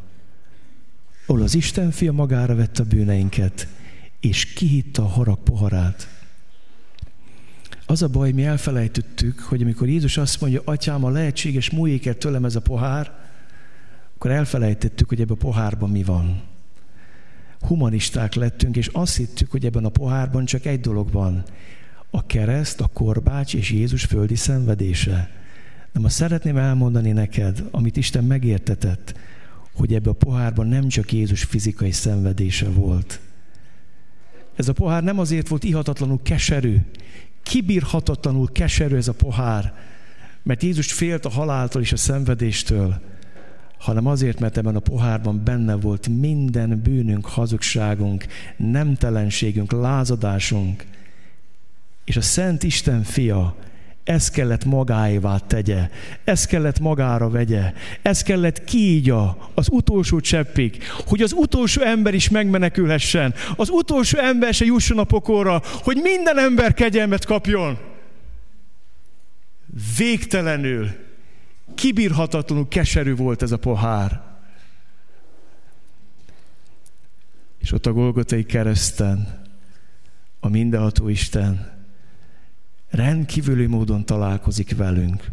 Ahol 1.26 1.42
az 1.42 1.56
Isten 1.56 1.92
fia 1.92 2.12
magára 2.12 2.56
vette 2.56 2.82
a 2.82 2.86
bűneinket, 2.86 3.68
és 4.20 4.54
kihitta 4.54 5.04
a 5.04 5.08
harag 5.08 5.40
poharát. 5.40 6.08
Az 7.86 8.02
a 8.02 8.08
baj, 8.08 8.32
mi 8.32 8.44
elfelejtettük, 8.44 9.40
hogy 9.40 9.62
amikor 9.62 9.88
Jézus 9.88 10.18
azt 10.18 10.42
mondja, 10.42 10.62
atyám, 10.66 11.04
a 11.04 11.10
lehetséges 11.10 11.70
múljék 11.70 12.06
el 12.06 12.18
tőlem 12.18 12.46
ez 12.46 12.56
a 12.56 12.62
pohár, 12.62 13.12
akkor 14.16 14.32
elfelejtettük, 14.32 15.10
hogy 15.10 15.22
ebben 15.22 15.36
a 15.36 15.40
pohárban 15.40 15.90
mi 15.90 16.04
van. 16.04 16.42
Humanisták 17.60 18.34
lettünk, 18.34 18.78
és 18.78 18.88
azt 18.88 19.16
hittük, 19.16 19.52
hogy 19.52 19.66
ebben 19.66 19.86
a 19.86 19.90
pohárban 19.90 20.46
csak 20.46 20.66
egy 20.66 20.80
dolog 20.80 21.12
van. 21.12 21.44
A 22.10 22.26
kereszt, 22.26 22.82
a 22.82 22.90
korbács 22.94 23.54
és 23.54 23.72
Jézus 23.72 24.04
földi 24.04 24.36
szenvedése. 24.36 25.30
De 25.94 26.00
ma 26.00 26.10
szeretném 26.10 26.58
elmondani 26.58 27.12
neked, 27.12 27.64
amit 27.72 27.98
Isten 27.98 28.24
megértetett, 28.24 29.14
hogy 29.74 29.94
ebbe 29.94 30.10
a 30.10 30.14
pohárban 30.14 30.68
nem 30.68 30.88
csak 30.88 31.14
Jézus 31.14 31.44
fizikai 31.44 31.92
szenvedése 31.92 32.70
volt. 32.70 33.20
Ez 34.56 34.68
a 34.68 34.74
pohár 34.74 35.04
nem 35.04 35.20
azért 35.20 35.48
volt 35.48 35.64
ihatatlanul 35.64 36.20
keserű, 36.24 36.78
kibírhatatlanul 37.44 38.52
keserű 38.52 38.96
ez 38.96 39.08
a 39.08 39.14
pohár, 39.14 39.74
mert 40.44 40.64
Jézus 40.64 40.94
félt 40.94 41.26
a 41.26 41.30
haláltól 41.30 41.82
és 41.82 41.92
a 41.92 41.98
szenvedéstől, 41.98 43.02
hanem 43.86 44.08
azért, 44.08 44.40
mert 44.40 44.58
ebben 44.58 44.76
a 44.76 44.80
pohárban 44.80 45.42
benne 45.44 45.76
volt 45.76 46.08
minden 46.08 46.82
bűnünk, 46.84 47.26
hazugságunk, 47.26 48.26
nemtelenségünk, 48.58 49.72
lázadásunk. 49.72 50.86
És 52.06 52.18
a 52.18 52.22
Szent 52.22 52.64
Isten 52.64 53.04
fia 53.04 53.56
ez 54.04 54.30
kellett 54.30 54.66
magáévá 54.66 55.38
tegye, 55.38 55.90
ez 56.24 56.46
kellett 56.46 56.80
magára 56.80 57.30
vegye, 57.30 57.74
ez 58.02 58.22
kellett 58.22 58.64
kígya 58.64 59.52
az 59.54 59.68
utolsó 59.72 60.20
cseppig, 60.20 60.84
hogy 61.08 61.22
az 61.22 61.34
utolsó 61.34 61.82
ember 61.82 62.14
is 62.14 62.30
megmenekülhessen, 62.30 63.34
az 63.56 63.70
utolsó 63.70 64.20
ember 64.20 64.54
se 64.54 64.66
jusson 64.66 65.00
a 65.00 65.04
pokorra, 65.04 65.62
hogy 65.66 66.00
minden 66.02 66.40
ember 66.40 66.74
kegyelmet 66.74 67.26
kapjon. 67.26 67.78
Végtelenül, 69.98 71.05
kibírhatatlanul 71.76 72.68
keserű 72.68 73.16
volt 73.16 73.42
ez 73.42 73.52
a 73.52 73.58
pohár. 73.58 74.24
És 77.58 77.72
ott 77.72 77.86
a 77.86 77.94
Golgotai 77.94 78.44
kereszten 78.44 79.44
a 80.40 80.50
mindenható 80.50 81.08
Isten 81.08 81.74
rendkívüli 82.90 83.66
módon 83.66 84.06
találkozik 84.06 84.76
velünk. 84.76 85.32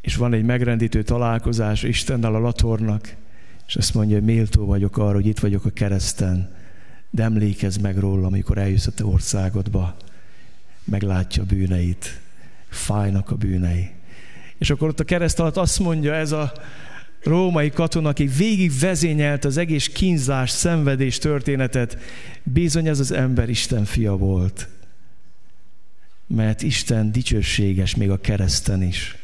És 0.00 0.16
van 0.16 0.32
egy 0.32 0.44
megrendítő 0.44 1.02
találkozás 1.02 1.82
Istennel 1.82 2.34
a 2.34 2.38
latornak, 2.38 3.14
és 3.66 3.76
azt 3.76 3.94
mondja, 3.94 4.16
hogy 4.16 4.24
méltó 4.24 4.66
vagyok 4.66 4.98
arra, 4.98 5.14
hogy 5.14 5.26
itt 5.26 5.38
vagyok 5.38 5.64
a 5.64 5.70
kereszten, 5.70 6.54
de 7.10 7.22
emlékezz 7.22 7.76
meg 7.76 7.98
róla, 7.98 8.26
amikor 8.26 8.58
eljössz 8.58 8.86
a 8.86 8.92
te 8.92 9.04
országodba, 9.04 9.96
meglátja 10.84 11.42
a 11.42 11.46
bűneit, 11.46 12.20
fájnak 12.76 13.30
a 13.30 13.34
bűnei. 13.34 13.90
És 14.58 14.70
akkor 14.70 14.88
ott 14.88 15.00
a 15.00 15.04
kereszt 15.04 15.40
alatt 15.40 15.56
azt 15.56 15.78
mondja 15.78 16.14
ez 16.14 16.32
a 16.32 16.52
római 17.22 17.70
katona, 17.70 18.08
aki 18.08 18.26
végig 18.26 18.78
vezényelt 18.80 19.44
az 19.44 19.56
egész 19.56 19.88
kínzás, 19.88 20.50
szenvedés 20.50 21.18
történetet, 21.18 21.98
bizony 22.42 22.86
ez 22.86 23.00
az 23.00 23.12
ember 23.12 23.48
Isten 23.48 23.84
fia 23.84 24.16
volt. 24.16 24.68
Mert 26.26 26.62
Isten 26.62 27.12
dicsőséges 27.12 27.94
még 27.94 28.10
a 28.10 28.20
kereszten 28.20 28.82
is. 28.82 29.16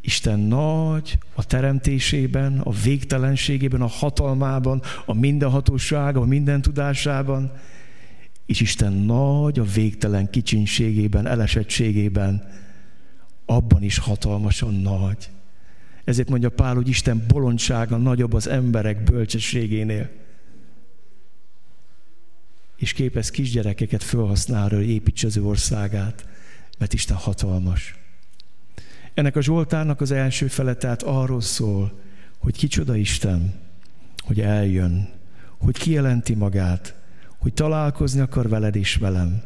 Isten 0.00 0.38
nagy 0.38 1.18
a 1.34 1.44
teremtésében, 1.44 2.58
a 2.58 2.70
végtelenségében, 2.70 3.80
a 3.80 3.86
hatalmában, 3.86 4.82
a 5.04 5.14
mindenhatóságban, 5.14 6.22
a 6.22 6.26
minden 6.26 6.62
tudásában, 6.62 7.52
és 8.48 8.60
Isten 8.60 8.92
nagy 8.92 9.58
a 9.58 9.64
végtelen 9.64 10.30
kicsinségében, 10.30 11.26
elesettségében, 11.26 12.50
abban 13.46 13.82
is 13.82 13.98
hatalmasan 13.98 14.74
nagy. 14.74 15.30
Ezért 16.04 16.28
mondja 16.28 16.50
Pál, 16.50 16.74
hogy 16.74 16.88
Isten 16.88 17.24
bolondsága 17.28 17.96
nagyobb 17.96 18.32
az 18.32 18.46
emberek 18.46 19.04
bölcsességénél. 19.04 20.10
És 22.76 22.92
képez 22.92 23.30
kisgyerekeket 23.30 24.02
felhasználni, 24.02 24.74
hogy 24.74 24.88
építse 24.88 25.26
az 25.26 25.36
ő 25.36 25.44
országát, 25.44 26.26
mert 26.78 26.92
Isten 26.92 27.16
hatalmas. 27.16 27.98
Ennek 29.14 29.36
a 29.36 29.42
Zsoltárnak 29.42 30.00
az 30.00 30.10
első 30.10 30.46
fele 30.46 30.74
tehát 30.74 31.02
arról 31.02 31.40
szól, 31.40 32.00
hogy 32.38 32.56
kicsoda 32.56 32.96
Isten, 32.96 33.54
hogy 34.18 34.40
eljön, 34.40 35.08
hogy 35.58 35.78
kijelenti 35.78 36.34
magát, 36.34 36.97
hogy 37.38 37.54
találkozni 37.54 38.20
akar 38.20 38.48
veled 38.48 38.76
és 38.76 38.96
velem. 38.96 39.42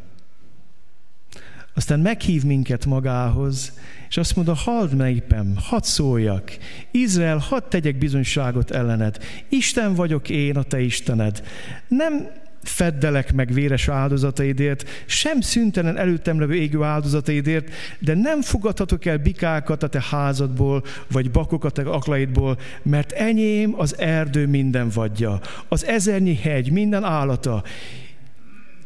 Aztán 1.74 2.00
meghív 2.00 2.44
minket 2.44 2.87
magához, 2.87 3.72
és 4.09 4.16
azt 4.16 4.37
mondja, 4.37 4.55
halld 4.55 4.96
népem, 4.96 5.55
hadd 5.57 5.83
szóljak. 5.83 6.57
Izrael, 6.90 7.38
hadd 7.38 7.62
tegyek 7.68 7.98
bizonyságot 7.98 8.70
ellened. 8.70 9.18
Isten 9.48 9.94
vagyok 9.94 10.28
én, 10.28 10.57
a 10.57 10.62
te 10.62 10.81
Istened. 10.81 11.42
Nem 11.88 12.28
feddelek 12.62 13.33
meg 13.33 13.53
véres 13.53 13.88
áldozataidért, 13.88 15.05
sem 15.07 15.40
szüntelen 15.40 15.98
előttem 15.98 16.40
levő 16.40 16.55
égő 16.55 16.83
áldozataidért, 16.83 17.70
de 17.98 18.14
nem 18.14 18.40
fogadhatok 18.42 19.05
el 19.05 19.18
bikákat 19.18 19.83
a 19.83 19.88
te 19.88 20.05
házadból, 20.11 20.85
vagy 21.11 21.31
bakokat 21.31 21.79
a 21.79 21.83
te 21.83 21.90
aklaidból, 21.90 22.59
mert 22.83 23.12
enyém 23.12 23.75
az 23.77 23.98
erdő 23.98 24.46
minden 24.46 24.88
vadja, 24.94 25.40
az 25.68 25.87
ezernyi 25.87 26.35
hegy, 26.35 26.70
minden 26.70 27.05
állata, 27.05 27.62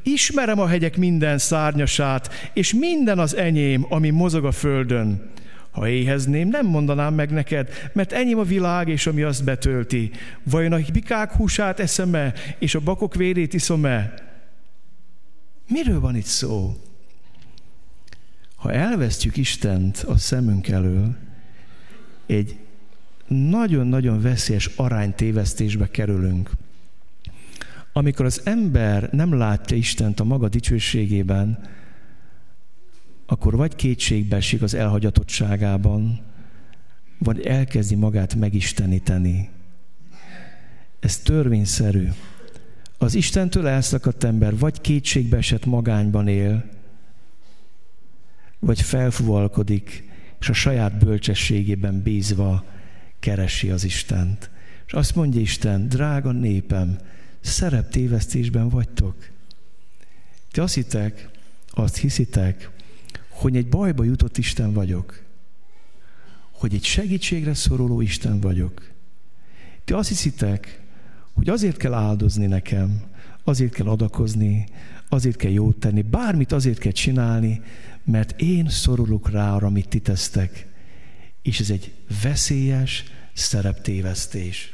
Ismerem 0.02 0.60
a 0.60 0.66
hegyek 0.66 0.96
minden 0.96 1.38
szárnyasát, 1.38 2.50
és 2.52 2.74
minden 2.74 3.18
az 3.18 3.36
enyém, 3.36 3.86
ami 3.88 4.10
mozog 4.10 4.44
a 4.44 4.52
földön. 4.52 5.30
Ha 5.76 5.88
éhezném, 5.88 6.48
nem 6.48 6.66
mondanám 6.66 7.14
meg 7.14 7.30
neked, 7.30 7.68
mert 7.92 8.12
enyém 8.12 8.38
a 8.38 8.42
világ, 8.42 8.88
és 8.88 9.06
ami 9.06 9.22
azt 9.22 9.44
betölti. 9.44 10.10
Vajon 10.42 10.72
a 10.72 10.78
bikák 10.92 11.32
húsát 11.32 11.80
eszem-e, 11.80 12.32
és 12.58 12.74
a 12.74 12.80
bakok 12.80 13.14
vérét 13.14 13.54
iszom-e? 13.54 14.14
Miről 15.68 16.00
van 16.00 16.16
itt 16.16 16.24
szó? 16.24 16.76
Ha 18.56 18.72
elvesztjük 18.72 19.36
Istent 19.36 19.96
a 19.96 20.16
szemünk 20.16 20.68
elől, 20.68 21.16
egy 22.26 22.56
nagyon-nagyon 23.26 24.20
veszélyes 24.20 24.70
aránytévesztésbe 24.76 25.90
kerülünk 25.90 26.50
amikor 27.96 28.24
az 28.24 28.40
ember 28.44 29.08
nem 29.12 29.38
látja 29.38 29.76
Istent 29.76 30.20
a 30.20 30.24
maga 30.24 30.48
dicsőségében, 30.48 31.58
akkor 33.26 33.56
vagy 33.56 33.74
kétségbe 33.74 34.36
esik 34.36 34.62
az 34.62 34.74
elhagyatottságában, 34.74 36.20
vagy 37.18 37.46
elkezdi 37.46 37.94
magát 37.94 38.34
megisteníteni. 38.34 39.48
Ez 41.00 41.18
törvényszerű. 41.18 42.08
Az 42.98 43.14
Istentől 43.14 43.66
elszakadt 43.66 44.24
ember 44.24 44.58
vagy 44.58 44.80
kétségbe 44.80 45.36
esett 45.36 45.64
magányban 45.64 46.28
él, 46.28 46.64
vagy 48.58 48.80
felfuvalkodik, 48.80 50.04
és 50.40 50.48
a 50.48 50.52
saját 50.52 50.98
bölcsességében 50.98 52.02
bízva 52.02 52.64
keresi 53.20 53.70
az 53.70 53.84
Istent. 53.84 54.50
És 54.86 54.92
azt 54.92 55.14
mondja 55.14 55.40
Isten, 55.40 55.88
drága 55.88 56.32
népem, 56.32 56.98
szereptévesztésben 57.40 58.68
vagytok. 58.68 59.28
Ti 60.50 60.60
azt 60.60 60.74
hittek, 60.74 61.28
azt 61.70 61.96
hiszitek, 61.96 62.70
hogy 63.36 63.56
egy 63.56 63.68
bajba 63.68 64.04
jutott 64.04 64.38
Isten 64.38 64.72
vagyok. 64.72 65.22
Hogy 66.50 66.74
egy 66.74 66.84
segítségre 66.84 67.54
szoruló 67.54 68.00
Isten 68.00 68.40
vagyok. 68.40 68.90
Ti 69.84 69.92
azt 69.92 70.08
hiszitek, 70.08 70.80
hogy 71.32 71.48
azért 71.48 71.76
kell 71.76 71.92
áldozni 71.92 72.46
nekem, 72.46 73.02
azért 73.44 73.74
kell 73.74 73.86
adakozni, 73.86 74.66
azért 75.08 75.36
kell 75.36 75.50
jót 75.50 75.76
tenni, 75.76 76.02
bármit 76.02 76.52
azért 76.52 76.78
kell 76.78 76.92
csinálni, 76.92 77.60
mert 78.04 78.40
én 78.40 78.68
szorulok 78.68 79.30
rá 79.30 79.54
arra, 79.54 79.66
amit 79.66 79.88
ti 79.88 80.00
tesztek. 80.00 80.66
És 81.42 81.60
ez 81.60 81.70
egy 81.70 81.92
veszélyes 82.22 83.04
szereptévesztés. 83.32 84.72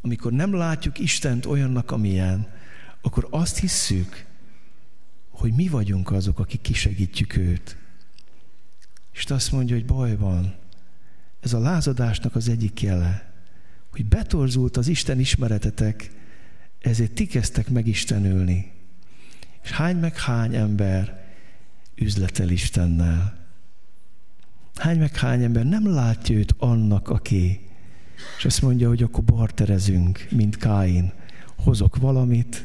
Amikor 0.00 0.32
nem 0.32 0.54
látjuk 0.54 0.98
Istent 0.98 1.46
olyannak, 1.46 1.90
amilyen, 1.90 2.48
akkor 3.02 3.26
azt 3.30 3.58
hisszük, 3.58 4.24
hogy 5.34 5.52
mi 5.52 5.68
vagyunk 5.68 6.10
azok, 6.10 6.38
akik 6.38 6.60
kisegítjük 6.60 7.36
őt. 7.36 7.76
És 9.12 9.24
azt 9.24 9.52
mondja, 9.52 9.74
hogy 9.74 9.84
baj 9.84 10.16
van. 10.16 10.54
Ez 11.40 11.52
a 11.52 11.58
lázadásnak 11.58 12.34
az 12.34 12.48
egyik 12.48 12.82
jele, 12.82 13.32
hogy 13.90 14.04
betorzult 14.06 14.76
az 14.76 14.88
Isten 14.88 15.20
ismeretetek, 15.20 16.10
ezért 16.80 17.12
ti 17.12 17.26
kezdtek 17.26 17.68
meg 17.70 17.86
Istenülni. 17.86 18.72
És 19.62 19.70
hány 19.70 19.96
meg 19.96 20.18
hány 20.18 20.54
ember 20.54 21.24
üzletel 21.94 22.48
Istennel. 22.48 23.46
Hány 24.74 24.98
meg 24.98 25.16
hány 25.16 25.42
ember 25.42 25.64
nem 25.64 25.86
látja 25.86 26.36
őt 26.36 26.54
annak, 26.58 27.08
aki. 27.08 27.60
És 28.38 28.44
azt 28.44 28.62
mondja, 28.62 28.88
hogy 28.88 29.02
akkor 29.02 29.24
barterezünk, 29.24 30.26
mint 30.30 30.56
Káin. 30.56 31.12
Hozok 31.56 31.96
valamit, 31.96 32.64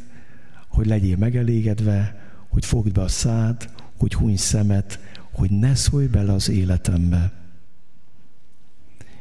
hogy 0.68 0.86
legyél 0.86 1.18
megelégedve, 1.18 2.19
hogy 2.50 2.66
fogd 2.66 2.92
be 2.92 3.02
a 3.02 3.08
szád, 3.08 3.70
hogy 3.98 4.14
huny 4.14 4.38
szemet, 4.38 5.00
hogy 5.32 5.52
ne 5.52 5.76
szólj 5.76 6.08
bele 6.08 6.34
az 6.34 6.50
életembe. 6.50 7.32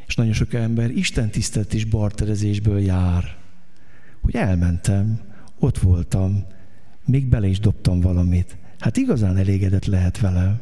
És 0.06 0.14
nagyon 0.14 0.32
sok 0.32 0.52
ember 0.52 0.90
Isten 0.90 1.30
tisztelt 1.30 1.74
és 1.74 1.84
barterezésből 1.84 2.80
jár. 2.80 3.36
Hogy 4.20 4.34
elmentem, 4.34 5.20
ott 5.58 5.78
voltam, 5.78 6.46
még 7.04 7.26
bele 7.26 7.46
is 7.46 7.60
dobtam 7.60 8.00
valamit. 8.00 8.56
Hát 8.78 8.96
igazán 8.96 9.36
elégedett 9.36 9.84
lehet 9.84 10.20
velem. 10.20 10.60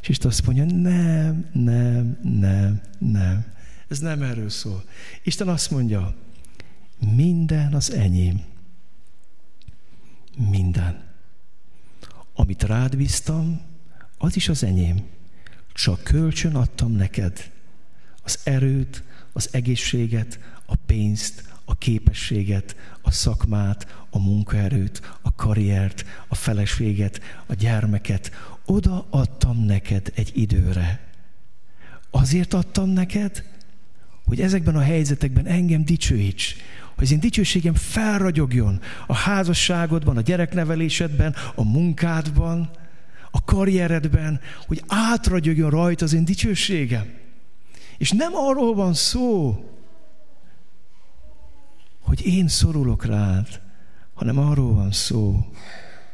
És 0.00 0.08
Isten 0.08 0.30
azt 0.30 0.46
mondja, 0.46 0.64
nem, 0.64 1.46
nem, 1.52 2.18
nem, 2.22 2.80
nem. 2.98 3.44
Ez 3.88 3.98
nem 3.98 4.22
erről 4.22 4.48
szól. 4.48 4.84
Isten 5.22 5.48
azt 5.48 5.70
mondja, 5.70 6.14
minden 7.14 7.74
az 7.74 7.92
enyém. 7.92 8.40
Minden. 10.50 11.13
Amit 12.34 12.62
rád 12.62 12.96
bíztam, 12.96 13.60
az 14.18 14.36
is 14.36 14.48
az 14.48 14.64
enyém. 14.64 15.02
Csak 15.72 16.02
kölcsön 16.02 16.54
adtam 16.54 16.92
neked 16.92 17.50
az 18.22 18.38
erőt, 18.44 19.02
az 19.32 19.48
egészséget, 19.52 20.38
a 20.66 20.74
pénzt, 20.86 21.44
a 21.64 21.74
képességet, 21.74 22.76
a 23.02 23.10
szakmát, 23.10 24.04
a 24.10 24.18
munkaerőt, 24.18 25.00
a 25.22 25.34
karriert, 25.34 26.04
a 26.28 26.34
feleséget, 26.34 27.20
a 27.46 27.54
gyermeket. 27.54 28.30
Oda 28.64 29.06
adtam 29.10 29.64
neked 29.64 30.12
egy 30.14 30.30
időre. 30.34 31.00
Azért 32.10 32.54
adtam 32.54 32.88
neked, 32.88 33.44
hogy 34.24 34.40
ezekben 34.40 34.76
a 34.76 34.80
helyzetekben 34.80 35.46
engem 35.46 35.84
dicsőíts, 35.84 36.56
az 37.04 37.12
én 37.12 37.20
dicsőségem 37.20 37.74
felragyogjon 37.74 38.80
a 39.06 39.14
házasságodban, 39.14 40.16
a 40.16 40.20
gyereknevelésedben, 40.20 41.34
a 41.54 41.64
munkádban, 41.64 42.70
a 43.30 43.44
karrieredben, 43.44 44.40
hogy 44.66 44.82
átragyogjon 44.86 45.70
rajta 45.70 46.04
az 46.04 46.12
én 46.12 46.24
dicsőségem. 46.24 47.12
És 47.98 48.10
nem 48.10 48.34
arról 48.34 48.74
van 48.74 48.94
szó, 48.94 49.58
hogy 52.00 52.26
én 52.26 52.48
szorulok 52.48 53.04
rád, 53.04 53.60
hanem 54.14 54.38
arról 54.38 54.74
van 54.74 54.92
szó, 54.92 55.46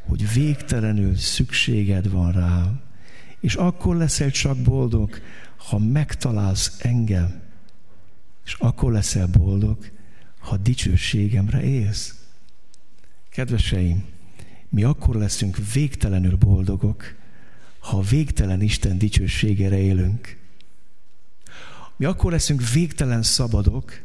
hogy 0.07 0.33
végtelenül 0.33 1.15
szükséged 1.15 2.09
van 2.09 2.31
rám. 2.31 2.79
És 3.39 3.55
akkor 3.55 3.95
leszel 3.95 4.31
csak 4.31 4.57
boldog, 4.57 5.21
ha 5.57 5.77
megtalálsz 5.77 6.79
engem. 6.81 7.41
És 8.45 8.55
akkor 8.59 8.91
leszel 8.91 9.27
boldog, 9.27 9.77
ha 10.41 10.57
dicsőségemre 10.57 11.63
élsz. 11.63 12.15
Kedveseim, 13.29 14.03
mi 14.69 14.83
akkor 14.83 15.15
leszünk 15.15 15.57
végtelenül 15.73 16.35
boldogok, 16.35 17.15
ha 17.79 18.01
végtelen 18.01 18.61
Isten 18.61 18.97
dicsőségére 18.97 19.77
élünk. 19.77 20.37
Mi 21.95 22.05
akkor 22.05 22.31
leszünk 22.31 22.69
végtelen 22.69 23.23
szabadok, 23.23 24.01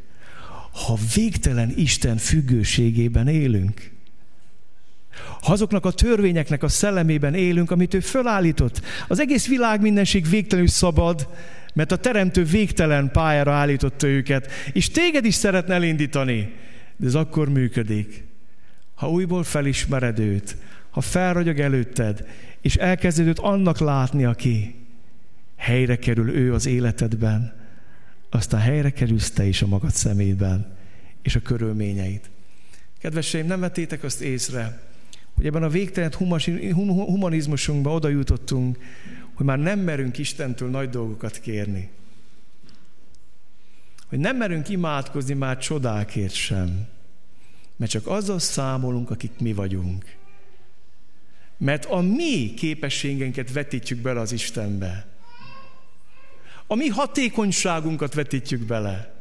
ha 0.87 0.99
végtelen 1.15 1.73
Isten 1.77 2.17
függőségében 2.17 3.29
élünk. 3.29 3.91
Ha 5.41 5.53
azoknak 5.53 5.85
a 5.85 5.93
törvényeknek 5.93 6.63
a 6.63 6.69
szellemében 6.69 7.35
élünk, 7.35 7.71
amit 7.71 7.95
ő 7.95 8.01
fölállított, 8.01 8.81
az 9.09 9.21
egész 9.21 9.47
világ 9.47 9.81
mindenség 9.81 10.29
végtelenül 10.29 10.71
szabad, 10.71 11.29
mert 11.77 11.93
a 11.93 11.97
Teremtő 11.97 12.45
végtelen 12.45 13.11
pályára 13.11 13.53
állította 13.53 14.07
őket, 14.07 14.51
és 14.73 14.91
téged 14.91 15.25
is 15.25 15.35
szeretne 15.35 15.75
elindítani. 15.75 16.53
De 16.97 17.07
ez 17.07 17.15
akkor 17.15 17.49
működik, 17.49 18.25
ha 18.95 19.11
újból 19.11 19.45
felismered 19.45 20.19
őt, 20.19 20.57
ha 20.91 21.01
felragyog 21.01 21.61
előtted, 21.61 22.29
és 22.61 22.77
elkezded 22.77 23.27
őt 23.27 23.39
annak 23.39 23.79
látni, 23.79 24.25
aki 24.25 24.75
helyre 25.57 25.97
kerül 25.97 26.31
ő 26.31 26.55
az 26.55 26.67
életedben, 26.67 27.55
aztán 28.31 28.61
helyre 28.61 28.91
kerülsz 28.91 29.31
te 29.31 29.45
is 29.45 29.63
a 29.63 29.67
magad 29.67 29.93
szemétben, 29.93 30.77
és 31.23 31.35
a 31.35 31.41
körülményeit. 31.41 32.31
Kedveseim, 32.99 33.47
nem 33.47 33.61
vettétek 33.61 34.03
azt 34.03 34.21
észre, 34.21 34.81
hogy 35.35 35.47
ebben 35.47 35.63
a 35.63 35.69
végtelen 35.69 36.13
humanizmusunkban 36.79 37.95
oda 37.95 38.09
jutottunk, 38.09 38.79
hogy 39.37 39.47
már 39.47 39.59
nem 39.59 39.79
merünk 39.79 40.19
Istentől 40.19 40.71
nagy 40.71 40.91
dolgokat 40.91 41.39
kérni. 41.39 41.91
Hogy 44.09 44.19
nem 44.19 44.37
merünk 44.37 44.69
imádkozni 44.69 45.35
már 45.35 45.59
csodákért 45.59 46.35
sem. 46.35 46.89
Mert 47.77 47.91
csak 47.91 48.07
azzal 48.07 48.39
számolunk, 48.39 49.11
akik 49.11 49.39
mi 49.39 49.53
vagyunk. 49.53 50.17
Mert 51.57 51.85
a 51.85 52.01
mi 52.01 52.55
képességeinket 52.55 53.53
vetítjük 53.53 53.99
bele 53.99 54.21
az 54.21 54.33
Istenbe. 54.33 55.07
A 56.67 56.75
mi 56.75 56.89
hatékonyságunkat 56.89 58.15
vetítjük 58.15 58.61
bele. 58.61 59.16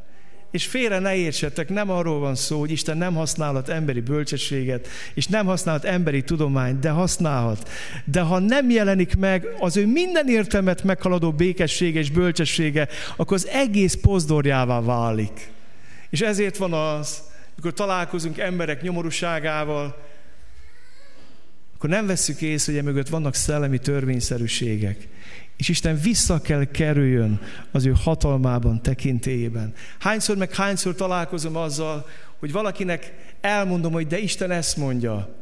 És 0.56 0.66
félre 0.66 1.00
ne 1.00 1.16
értsetek, 1.16 1.70
nem 1.70 1.90
arról 1.90 2.20
van 2.20 2.36
szó, 2.36 2.60
hogy 2.60 2.72
Isten 2.72 2.98
nem 2.98 3.16
használhat 3.16 3.70
emberi 3.70 4.00
bölcsességet, 4.00 4.88
és 5.14 5.28
nem 5.28 5.46
használhat 5.46 5.86
emberi 5.86 6.24
tudományt, 6.24 6.80
de 6.80 6.90
használhat. 6.90 7.70
De 8.06 8.22
ha 8.22 8.40
nem 8.40 8.70
jelenik 8.70 9.16
meg 9.16 9.48
az 9.60 9.78
ő 9.78 9.88
minden 9.88 10.30
értelmet 10.30 10.84
meghaladó 10.84 11.32
békessége 11.32 12.00
és 12.00 12.12
bölcsessége, 12.12 12.88
akkor 13.16 13.38
az 13.38 13.48
egész 13.48 13.94
pozdorjává 13.94 14.82
válik. 14.82 15.52
És 16.10 16.22
ezért 16.22 16.58
van 16.58 16.74
az, 16.74 17.24
amikor 17.54 17.74
találkozunk 17.74 18.38
emberek 18.38 18.82
nyomorúságával, 18.82 20.04
akkor 21.76 21.90
nem 21.90 22.06
vesszük 22.06 22.42
észre, 22.42 22.74
hogy 22.74 22.84
mögött 22.84 23.10
vannak 23.10 23.36
szellemi 23.36 23.78
törvényszerűségek. 23.78 25.08
És 25.58 25.70
Isten 25.70 26.00
vissza 26.00 26.42
kell 26.42 26.66
kerüljön 26.66 27.40
az 27.72 27.86
ő 27.86 27.94
hatalmában, 28.04 28.82
tekintélyében. 28.82 29.74
Hányszor 30.00 30.38
meg 30.38 30.54
hányszor 30.54 30.96
találkozom 30.96 31.56
azzal, 31.56 32.08
hogy 32.40 32.52
valakinek 32.52 33.14
elmondom, 33.42 33.92
hogy 33.92 34.08
de 34.08 34.20
Isten 34.20 34.52
ezt 34.52 34.78
mondja, 34.78 35.36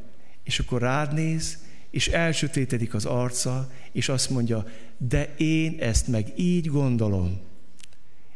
és 0.43 0.59
akkor 0.59 0.81
rád 0.81 1.13
néz, 1.13 1.57
és 1.89 2.07
elsötétedik 2.07 2.93
az 2.93 3.05
arca, 3.05 3.71
és 3.91 4.09
azt 4.09 4.29
mondja, 4.29 4.65
de 4.97 5.33
én 5.37 5.77
ezt 5.79 6.07
meg 6.07 6.31
így 6.35 6.67
gondolom. 6.67 7.39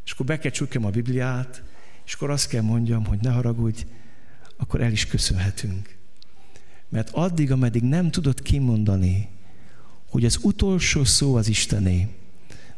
És 0.06 0.12
akkor 0.12 0.26
be 0.26 0.40
kell 0.40 0.52
csukjam 0.52 0.86
a 0.86 0.90
Bibliát, 0.90 1.64
és 2.06 2.14
akkor 2.14 2.30
azt 2.30 2.50
kell 2.50 2.62
mondjam, 2.62 3.06
hogy 3.06 3.18
ne 3.22 3.30
haragudj, 3.30 3.86
akkor 4.58 4.82
el 4.82 4.92
is 4.92 5.06
köszönhetünk. 5.06 5.96
Mert 6.90 7.10
addig, 7.10 7.52
ameddig 7.52 7.82
nem 7.82 8.12
tudod 8.12 8.42
kimondani, 8.42 9.30
hogy 10.10 10.26
az 10.26 10.40
utolsó 10.42 11.04
szó 11.04 11.36
az 11.36 11.48
Istené, 11.48 12.08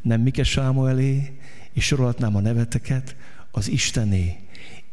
nem 0.02 0.22
Mike 0.22 0.44
Sámuelé, 0.44 1.38
és 1.74 1.86
sorolhatnám 1.86 2.36
a 2.36 2.40
neveteket, 2.40 3.16
az 3.52 3.70
Istené. 3.70 4.38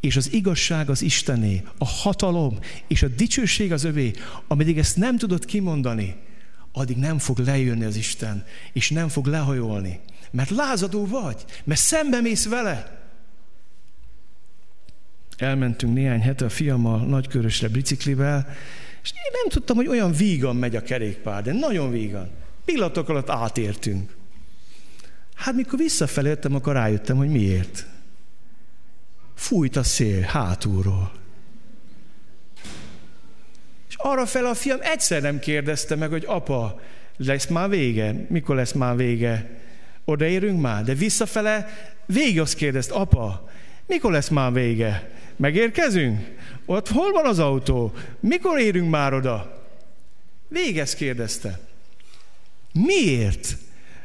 És 0.01 0.17
az 0.17 0.33
igazság 0.33 0.91
az 0.91 1.03
Istené, 1.03 1.63
a 1.79 1.85
hatalom 1.85 2.59
és 2.87 3.03
a 3.03 3.09
dicsőség 3.09 3.73
az 3.73 3.85
övé, 3.85 4.13
ameddig 4.47 4.79
ezt 4.79 4.97
nem 4.97 5.19
tudod 5.19 5.45
kimondani, 5.45 6.17
addig 6.73 6.97
nem 6.97 7.19
fog 7.19 7.39
lejönni 7.39 7.85
az 7.85 7.97
Isten, 7.97 8.45
és 8.73 8.91
nem 8.91 9.09
fog 9.09 9.27
lehajolni. 9.27 10.01
Mert 10.31 10.51
lázadó 10.51 11.07
vagy, 11.07 11.45
mert 11.65 11.81
szembe 11.81 12.21
mész 12.21 12.49
vele. 12.49 13.01
Elmentünk 15.37 15.95
néhány 15.95 16.21
hete 16.21 16.45
a 16.45 16.49
fiammal 16.49 17.07
nagykörösre 17.07 17.69
biciklivel, 17.69 18.49
és 19.07 19.13
én 19.13 19.31
nem 19.43 19.49
tudtam, 19.49 19.77
hogy 19.77 19.87
olyan 19.87 20.13
vígan 20.13 20.57
megy 20.57 20.77
a 20.77 20.83
kerékpár, 20.83 21.43
de 21.43 21.53
nagyon 21.53 21.91
vígan. 21.91 22.31
Pillanatok 22.65 23.09
alatt 23.09 23.31
átértünk. 23.31 24.17
Hát 25.35 25.55
mikor 25.55 25.79
visszafelé 25.79 26.29
jöttem, 26.29 26.55
akkor 26.55 26.73
rájöttem, 26.73 27.17
hogy 27.17 27.29
miért. 27.29 27.87
fújt 29.35 29.77
a 29.77 29.83
szél 29.83 30.21
hátulról. 30.21 31.13
És 33.89 33.95
arra 33.97 34.27
fel 34.27 34.47
a 34.47 34.55
fiam 34.55 34.79
egyszer 34.83 35.23
nem 35.23 35.39
kérdezte 35.39 35.95
meg, 35.95 36.11
hogy 36.11 36.25
apa, 36.27 36.81
lesz 37.17 37.47
már 37.47 37.69
vége? 37.69 38.27
Mikor 38.29 38.57
lesz 38.57 38.73
már 38.73 38.97
vége? 38.97 39.61
Odaérünk 40.05 40.61
már? 40.61 40.85
De 40.85 40.95
visszafele 40.95 41.69
végig 42.07 42.41
azt 42.41 42.55
kérdezt, 42.55 42.91
apa, 42.91 43.51
mikor 43.87 44.13
lesz 44.13 44.29
már 44.29 44.53
vége? 44.53 45.11
Megérkezünk? 45.37 46.35
Ott 46.65 46.89
hol 46.89 47.13
van 47.13 47.27
az 47.27 47.39
autó? 47.39 47.93
Mikor 48.21 48.59
érünk 48.59 48.91
már 48.91 49.15
oda? 49.15 49.65
Végez 50.49 50.95
kérdezte. 50.95 51.61
Miért? 52.73 53.57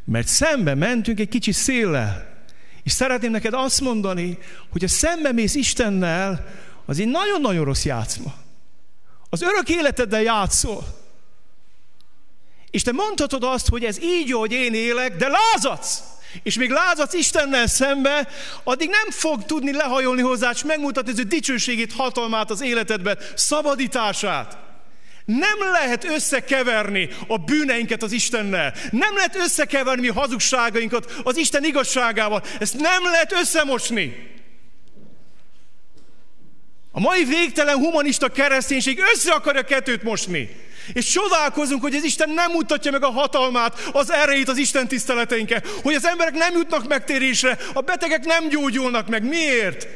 Mert 0.04 0.28
szembe 0.28 0.76
mentünk 0.76 1.20
egy 1.20 1.30
kicsi 1.30 1.52
széllel. 1.52 2.44
És 2.84 2.91
szeretném 2.91 3.32
neked 3.32 3.54
azt 3.54 3.82
mondani, 3.82 4.38
hogy 4.70 4.84
a 4.84 4.88
szembe 4.88 5.32
mész 5.32 5.56
Istennel, 5.56 6.48
az 6.86 7.00
egy 7.00 7.08
nagyon-nagyon 7.08 7.65
rossz 7.65 7.86
játszma. 7.86 8.34
Az 9.30 9.41
örök 9.41 9.70
életeddel 9.70 10.22
játszol. 10.22 10.84
És 12.72 12.82
te 12.82 12.91
mondhatod 12.91 13.44
azt, 13.44 13.70
hogy 13.70 13.84
ez 13.84 14.02
így 14.02 14.28
jó, 14.28 14.39
hogy 14.39 14.52
én 14.52 14.74
élek, 14.74 15.15
de 15.15 15.28
lázadsz. 15.28 16.04
És 16.44 16.56
még 16.56 16.70
lázadsz 16.70 17.13
Istennel 17.13 17.67
szembe, 17.67 18.28
addig 18.63 18.89
nem 18.89 19.10
fog 19.10 19.46
tudni 19.46 19.72
lehajolni 19.72 20.22
hozzá, 20.22 20.52
és 20.54 20.63
megmutatni 20.63 21.12
az 21.12 21.20
ő 21.20 21.24
dicsőségét, 21.24 21.94
hatalmát 21.94 22.50
az 22.50 22.62
életedben, 22.62 23.17
szabadítását. 23.36 24.58
Nem 25.26 25.58
lehet 25.72 26.04
összekeverni 26.04 27.10
a 27.28 27.38
bűneinket 27.38 28.04
az 28.04 28.12
Istennel. 28.12 28.74
Nem 28.91 29.15
lehet 29.15 29.36
összekeverni 29.36 30.08
a 30.08 30.13
hazugságainkat 30.13 31.13
az 31.24 31.38
Isten 31.38 31.63
igazságával. 31.63 32.44
Ezt 32.60 32.78
nem 32.78 33.04
lehet 33.04 33.32
összemosni. 33.32 34.30
A 36.91 36.99
mai 36.99 37.23
végtelen 37.23 37.75
humanista 37.75 38.30
kereszténység 38.30 38.99
össze 39.13 39.32
akarja 39.32 39.62
kettőt 39.63 40.04
mosni. 40.04 40.49
És 40.93 41.06
csodálkozunk, 41.06 41.82
hogy 41.82 41.95
az 41.95 42.04
Isten 42.04 42.30
nem 42.30 42.51
mutatja 42.51 42.91
meg 42.91 43.04
a 43.04 43.12
hatalmát, 43.12 43.89
az 43.91 44.12
erejét 44.12 44.49
az 44.49 44.58
Isten 44.58 44.88
tiszteleteinke, 44.88 45.63
hogy 45.82 45.93
az 45.93 46.06
emberek 46.06 46.34
nem 46.34 46.54
jutnak 46.54 46.88
megtérésre, 46.88 47.58
a 47.73 47.82
betegek 47.82 48.25
nem 48.25 48.49
gyógyulnak 48.49 49.08
meg. 49.08 49.23
Miért? 49.23 49.88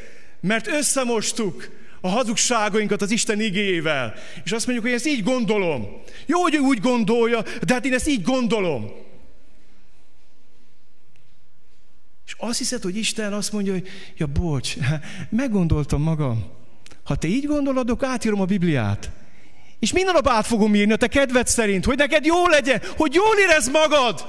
Mert 0.41 0.67
összemostuk 0.67 1.69
a 2.01 2.08
hazugságainkat 2.08 3.01
az 3.01 3.12
Isten 3.12 3.41
igével. 3.41 4.13
És 4.43 4.51
azt 4.51 4.65
mondjuk, 4.65 4.88
hogy 4.88 4.95
ezt 4.95 5.08
így 5.08 5.23
gondolom. 5.23 6.01
Jó, 6.25 6.41
hogy 6.41 6.55
ő 6.55 6.60
úgy 6.60 6.79
gondolja, 6.79 7.41
de 7.65 7.73
hát 7.73 7.86
én 7.86 7.93
ezt 7.93 8.08
így 8.08 8.21
gondolom. 8.21 8.91
És 12.25 12.36
azt 12.38 12.58
hiszed, 12.58 12.84
hogy 12.84 12.97
Isten 12.97 13.34
azt 13.34 13.51
mondja, 13.51 13.73
hogy 13.73 13.88
ja, 14.17 14.25
bocs, 14.25 14.75
meggondoltam 15.29 16.01
magam. 16.01 16.63
Ha 17.05 17.15
te 17.15 17.27
így 17.27 17.45
gondolod, 17.45 17.89
akkor 17.89 18.07
átírom 18.07 18.41
a 18.41 18.45
Bibliát. 18.45 19.11
És 19.79 19.93
minden 19.93 20.13
nap 20.13 20.27
át 20.27 20.45
fogom 20.45 20.75
írni 20.75 20.93
a 20.93 20.95
te 20.95 21.07
kedved 21.07 21.47
szerint, 21.47 21.85
hogy 21.85 21.97
neked 21.97 22.25
jó 22.25 22.47
legyen, 22.47 22.81
hogy 22.97 23.13
jól 23.13 23.35
érezd 23.49 23.71
magad. 23.71 24.25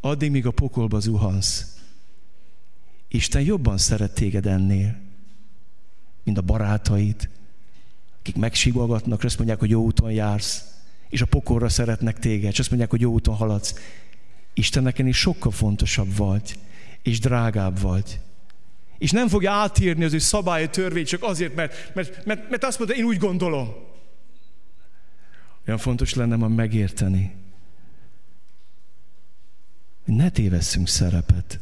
Addig, 0.00 0.30
míg 0.30 0.46
a 0.46 0.50
pokolba 0.50 1.00
zuhansz. 1.00 1.64
Isten 3.08 3.42
jobban 3.42 3.78
szeret 3.78 4.14
téged 4.14 4.46
ennél, 4.46 4.96
mint 6.24 6.38
a 6.38 6.42
barátaid, 6.42 7.28
akik 8.20 8.36
megsigogatnak, 8.36 9.18
és 9.18 9.24
azt 9.24 9.36
mondják, 9.36 9.58
hogy 9.58 9.70
jó 9.70 9.82
úton 9.82 10.12
jársz, 10.12 10.64
és 11.08 11.20
a 11.20 11.26
pokolra 11.26 11.68
szeretnek 11.68 12.18
téged, 12.18 12.52
és 12.52 12.58
azt 12.58 12.68
mondják, 12.68 12.90
hogy 12.90 13.00
jó 13.00 13.12
úton 13.12 13.34
haladsz. 13.34 13.74
Istennek 14.54 14.98
is 14.98 15.18
sokkal 15.18 15.52
fontosabb 15.52 16.16
vagy, 16.16 16.58
és 17.02 17.20
drágább 17.20 17.80
vagy. 17.80 18.20
És 19.00 19.10
nem 19.10 19.28
fogja 19.28 19.52
átírni 19.52 20.04
az 20.04 20.12
ő 20.12 20.18
szabályi 20.18 20.68
törvényt 20.68 21.06
csak 21.06 21.22
azért, 21.22 21.54
mert, 21.54 21.94
mert, 21.94 22.24
mert, 22.24 22.50
mert 22.50 22.64
azt 22.64 22.78
mondta, 22.78 22.96
én 22.96 23.04
úgy 23.04 23.16
gondolom. 23.16 23.68
Olyan 25.66 25.78
fontos 25.78 26.14
lenne 26.14 26.36
ma 26.36 26.48
megérteni, 26.48 27.34
hogy 30.04 30.14
ne 30.14 30.30
tévesszünk 30.30 30.88
szerepet. 30.88 31.60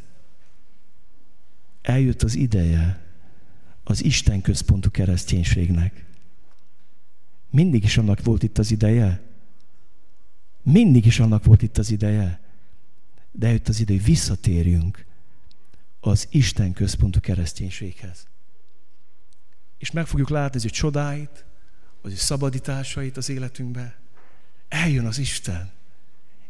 Eljött 1.83 2.23
az 2.23 2.35
ideje 2.35 3.05
az 3.85 4.05
Isten 4.05 4.41
központú 4.41 4.91
kereszténységnek. 4.91 6.05
Mindig 7.51 7.85
is 7.85 7.99
annak 7.99 8.23
volt 8.23 8.43
itt 8.43 8.59
az 8.59 8.71
ideje. 8.71 9.23
Mindig 10.63 11.07
is 11.07 11.21
annak 11.21 11.45
volt 11.45 11.63
itt 11.63 11.79
az 11.79 11.91
ideje. 11.91 12.41
De 13.31 13.47
eljött 13.47 13.69
az 13.69 13.81
idő, 13.81 13.95
hogy 13.95 14.05
visszatérjünk 14.05 15.07
az 16.01 16.27
Isten 16.31 16.73
központú 16.73 17.21
kereszténységhez. 17.21 18.27
És 19.79 19.91
meg 19.91 20.07
fogjuk 20.07 20.29
látni 20.29 20.59
az 20.59 20.65
ő 20.65 20.69
csodáit, 20.69 21.45
az 22.03 22.13
ő 22.13 22.15
szabadításait 22.15 23.17
az 23.17 23.29
életünkbe. 23.29 23.99
Eljön 24.69 25.07
az 25.07 25.19
Isten, 25.19 25.71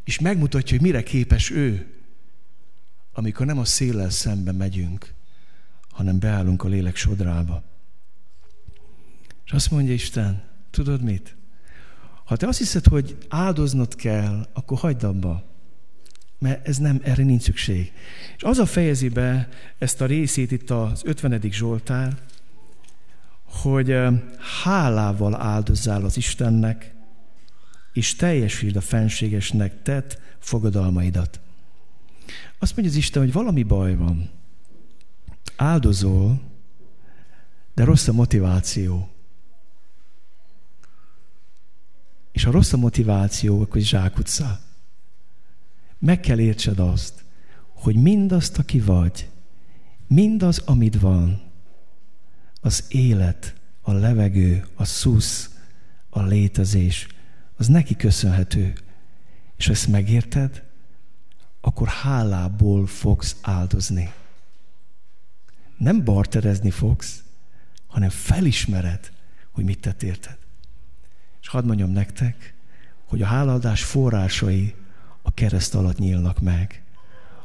és 0.05 0.19
megmutatja, 0.19 0.77
hogy 0.77 0.87
mire 0.87 1.03
képes 1.03 1.51
ő, 1.51 1.95
amikor 3.13 3.47
nem 3.47 3.59
a 3.59 3.65
széllel 3.65 4.11
szemben 4.11 4.55
megyünk, 4.55 5.15
hanem 5.91 6.19
beállunk 6.19 6.65
a 6.65 6.69
lélek 6.69 6.97
sodrába. 6.97 7.65
És 9.45 9.53
azt 9.53 9.71
mondja 9.71 9.93
Isten, 9.93 10.43
tudod 10.71 11.03
mit? 11.03 11.37
Ha 12.25 12.37
te 12.37 12.47
azt 12.47 12.59
hiszed, 12.59 12.87
hogy 12.87 13.17
áldoznod 13.29 13.95
kell, 13.95 14.49
akkor 14.53 14.79
hagyd 14.79 15.03
abba 15.03 15.48
mert 16.39 16.69
ez 16.69 16.77
nem, 16.77 17.01
erre 17.03 17.23
nincs 17.23 17.43
szükség. 17.43 17.93
És 18.37 18.43
az 18.43 18.59
a 18.59 18.67
fejezi 18.67 19.09
be 19.09 19.49
ezt 19.79 20.01
a 20.01 20.07
részét 20.07 20.53
itt 20.53 20.71
az 20.71 21.03
50. 21.05 21.41
Zsoltár, 21.51 22.17
hogy 23.45 23.97
hálával 24.63 25.41
áldozzál 25.41 26.05
az 26.05 26.17
Istennek, 26.17 26.95
és 27.93 28.17
teljesítsd 28.17 28.77
a 28.77 28.81
fenségesnek 28.81 29.83
tett 29.83 30.21
fogadalmaidat. 30.39 31.41
Azt 32.59 32.77
mondja 32.77 32.93
az 32.93 32.99
Isten, 32.99 33.23
hogy 33.23 33.33
valami 33.33 33.63
baj 33.63 33.97
van. 33.97 34.31
Áldozol, 35.57 36.41
de 37.75 37.85
rossz 37.85 38.09
a 38.09 38.13
motiváció. 38.13 39.09
És 42.33 42.45
ha 42.45 42.51
rossz 42.51 42.73
a 42.73 42.77
motiváció, 42.77 43.61
akkor 43.61 43.81
zsákutca. 43.81 44.61
Meg 45.99 46.21
kell 46.21 46.39
értsed 46.39 46.79
azt, 46.79 47.25
hogy 47.75 47.97
mindazt, 47.97 48.59
aki 48.59 48.81
vagy, 48.81 49.29
mindaz, 50.07 50.59
amit 50.59 51.01
van, 51.01 51.43
az 52.61 52.85
élet, 52.89 53.55
a 53.81 53.93
levegő, 53.93 54.67
a 54.75 54.85
szusz, 54.85 55.51
a 56.11 56.23
létezés, 56.23 57.07
az 57.57 57.67
neki 57.67 57.97
köszönhető. 57.97 58.73
És 59.57 59.67
ha 59.67 59.73
ezt 59.73 59.89
megérted, 59.89 60.63
akkor 61.61 61.89
hálából 61.89 62.87
fogsz 62.87 63.37
áldozni. 63.41 64.13
Nem 65.77 66.05
barterezni 66.05 66.71
fogsz, 66.71 67.23
hanem 67.87 68.09
felismered, 68.09 69.13
hogy 69.51 69.65
mit 69.65 69.81
tett 69.81 70.03
érted. 70.03 70.37
És 71.41 71.49
hadd 71.49 71.65
mondjam 71.65 71.91
nektek, 71.91 72.55
hogy 73.05 73.23
a 73.23 73.27
hálaadás 73.27 73.85
forrásai 73.85 74.75
kereszt 75.39 75.75
alatt 75.75 75.99
nyílnak 75.99 76.41
meg. 76.41 76.83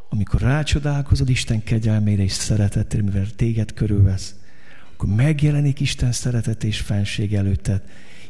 Amikor 0.09 0.41
rácsodálkozod 0.41 1.29
Isten 1.29 1.63
kegyelmére 1.63 2.23
és 2.23 2.31
szeretetére, 2.31 3.03
mivel 3.03 3.25
téged 3.35 3.73
körülvesz, 3.73 4.35
akkor 4.93 5.09
megjelenik 5.09 5.79
Isten 5.79 6.11
szeretet 6.11 6.63
és 6.63 6.79
fenség 6.79 7.33
előtted, 7.33 7.81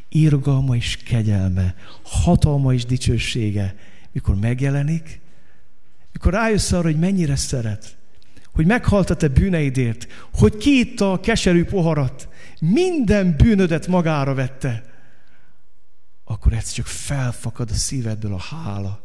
irgalma 0.08 0.76
és 0.76 0.96
kegyelme, 0.96 1.74
hatalma 2.02 2.74
és 2.74 2.84
dicsősége, 2.84 3.74
mikor 4.12 4.34
megjelenik, 4.36 5.20
mikor 6.12 6.32
rájössz 6.32 6.72
arra, 6.72 6.82
hogy 6.82 6.98
mennyire 6.98 7.36
szeret, 7.36 7.96
hogy 8.52 8.66
meghalt 8.66 9.10
a 9.10 9.16
te 9.16 9.28
bűneidért, 9.28 10.06
hogy 10.32 10.56
kiitta 10.56 11.12
a 11.12 11.20
keserű 11.20 11.64
poharat, 11.64 12.28
minden 12.60 13.36
bűnödet 13.36 13.86
magára 13.86 14.34
vette, 14.34 14.84
akkor 16.24 16.52
ez 16.52 16.70
csak 16.70 16.86
felfakad 16.86 17.70
a 17.70 17.74
szívedből 17.74 18.32
a 18.32 18.38
hála 18.38 19.03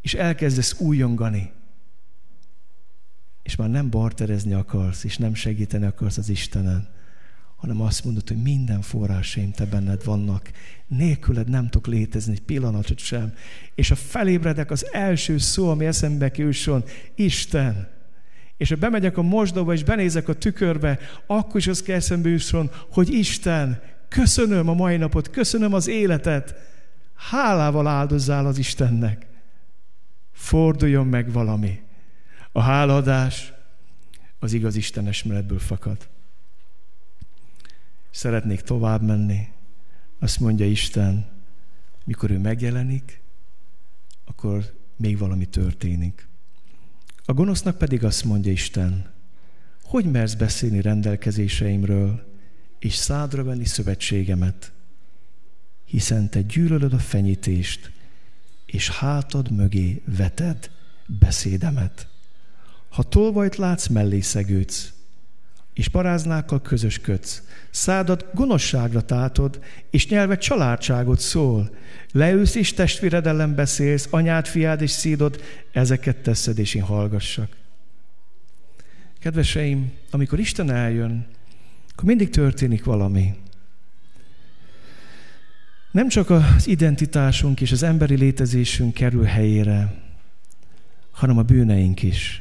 és 0.00 0.14
elkezdesz 0.14 0.80
újongani, 0.80 1.52
és 3.42 3.56
már 3.56 3.70
nem 3.70 3.90
barterezni 3.90 4.52
akarsz, 4.52 5.04
és 5.04 5.16
nem 5.16 5.34
segíteni 5.34 5.86
akarsz 5.86 6.18
az 6.18 6.28
Istenen, 6.28 6.88
hanem 7.56 7.80
azt 7.80 8.04
mondod, 8.04 8.28
hogy 8.28 8.42
minden 8.42 8.80
forrásaim 8.80 9.50
te 9.50 9.64
benned 9.64 10.04
vannak, 10.04 10.50
nélküled 10.86 11.48
nem 11.48 11.68
tudok 11.68 11.86
létezni 11.86 12.32
egy 12.32 12.42
pillanatot 12.42 12.98
sem. 12.98 13.34
És 13.74 13.88
ha 13.88 13.94
felébredek, 13.94 14.70
az 14.70 14.92
első 14.92 15.38
szó, 15.38 15.70
ami 15.70 15.86
eszembe 15.86 16.30
jusson, 16.34 16.84
Isten. 17.14 17.88
És 18.56 18.68
ha 18.68 18.76
bemegyek 18.76 19.16
a 19.16 19.22
mosdóba, 19.22 19.72
és 19.72 19.84
benézek 19.84 20.28
a 20.28 20.34
tükörbe, 20.34 20.98
akkor 21.26 21.56
is 21.56 21.66
az 21.66 21.82
kell 21.82 21.96
eszembe 21.96 22.28
jusson, 22.28 22.70
hogy 22.90 23.12
Isten, 23.12 23.80
köszönöm 24.08 24.68
a 24.68 24.74
mai 24.74 24.96
napot, 24.96 25.30
köszönöm 25.30 25.74
az 25.74 25.88
életet, 25.88 26.54
hálával 27.14 27.86
áldozzál 27.86 28.46
az 28.46 28.58
Istennek 28.58 29.26
forduljon 30.38 31.06
meg 31.06 31.32
valami. 31.32 31.82
A 32.52 32.60
háladás 32.60 33.52
az 34.38 34.52
igaz 34.52 34.76
Isten 34.76 35.06
esmeretből 35.06 35.58
fakad. 35.58 36.08
Szeretnék 38.10 38.60
tovább 38.60 39.02
menni. 39.02 39.48
Azt 40.18 40.40
mondja 40.40 40.66
Isten, 40.66 41.26
mikor 42.04 42.30
ő 42.30 42.38
megjelenik, 42.38 43.20
akkor 44.24 44.74
még 44.96 45.18
valami 45.18 45.46
történik. 45.46 46.28
A 47.24 47.32
gonosznak 47.32 47.78
pedig 47.78 48.04
azt 48.04 48.24
mondja 48.24 48.52
Isten, 48.52 49.12
hogy 49.82 50.10
mersz 50.10 50.34
beszélni 50.34 50.80
rendelkezéseimről, 50.80 52.36
és 52.78 52.94
szádra 52.94 53.44
venni 53.44 53.64
szövetségemet, 53.64 54.72
hiszen 55.84 56.30
te 56.30 56.42
gyűlölöd 56.42 56.92
a 56.92 56.98
fenyítést, 56.98 57.96
és 58.72 58.90
hátad 58.90 59.50
mögé 59.50 60.02
veted 60.16 60.70
beszédemet. 61.06 62.06
Ha 62.88 63.02
tolvajt 63.02 63.56
látsz, 63.56 63.86
mellé 63.86 64.20
szegődsz, 64.20 64.92
és 65.74 65.88
paráznákkal 65.88 66.62
közösködsz, 66.62 67.42
szádat 67.70 68.26
gonoszságra 68.34 69.02
tátod, 69.02 69.62
és 69.90 70.08
nyelve 70.08 70.36
családságot 70.36 71.20
szól. 71.20 71.70
Leülsz 72.12 72.54
és 72.54 72.72
testvéred 72.72 73.26
ellen 73.26 73.54
beszélsz, 73.54 74.08
anyád, 74.10 74.46
fiád 74.46 74.82
és 74.82 74.90
szídod, 74.90 75.42
ezeket 75.72 76.16
teszed, 76.16 76.58
és 76.58 76.74
én 76.74 76.82
hallgassak. 76.82 77.56
Kedveseim, 79.18 79.92
amikor 80.10 80.38
Isten 80.38 80.70
eljön, 80.70 81.26
akkor 81.92 82.04
mindig 82.04 82.30
történik 82.30 82.84
valami. 82.84 83.34
Nem 85.90 86.08
csak 86.08 86.30
az 86.30 86.66
identitásunk 86.66 87.60
és 87.60 87.72
az 87.72 87.82
emberi 87.82 88.16
létezésünk 88.16 88.94
kerül 88.94 89.24
helyére, 89.24 89.94
hanem 91.10 91.38
a 91.38 91.42
bűneink 91.42 92.02
is. 92.02 92.40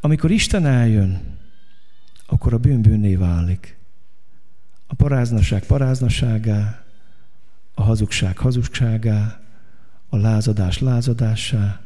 Amikor 0.00 0.30
Isten 0.30 0.66
eljön, 0.66 1.20
akkor 2.26 2.52
a 2.52 2.58
bűn 2.58 2.82
bűnné 2.82 3.14
válik. 3.14 3.76
A 4.86 4.94
paráznaság 4.94 5.66
paráznaságá, 5.66 6.84
a 7.74 7.82
hazugság 7.82 8.38
hazugságá, 8.38 9.40
a 10.08 10.16
lázadás 10.16 10.78
lázadássá, 10.78 11.80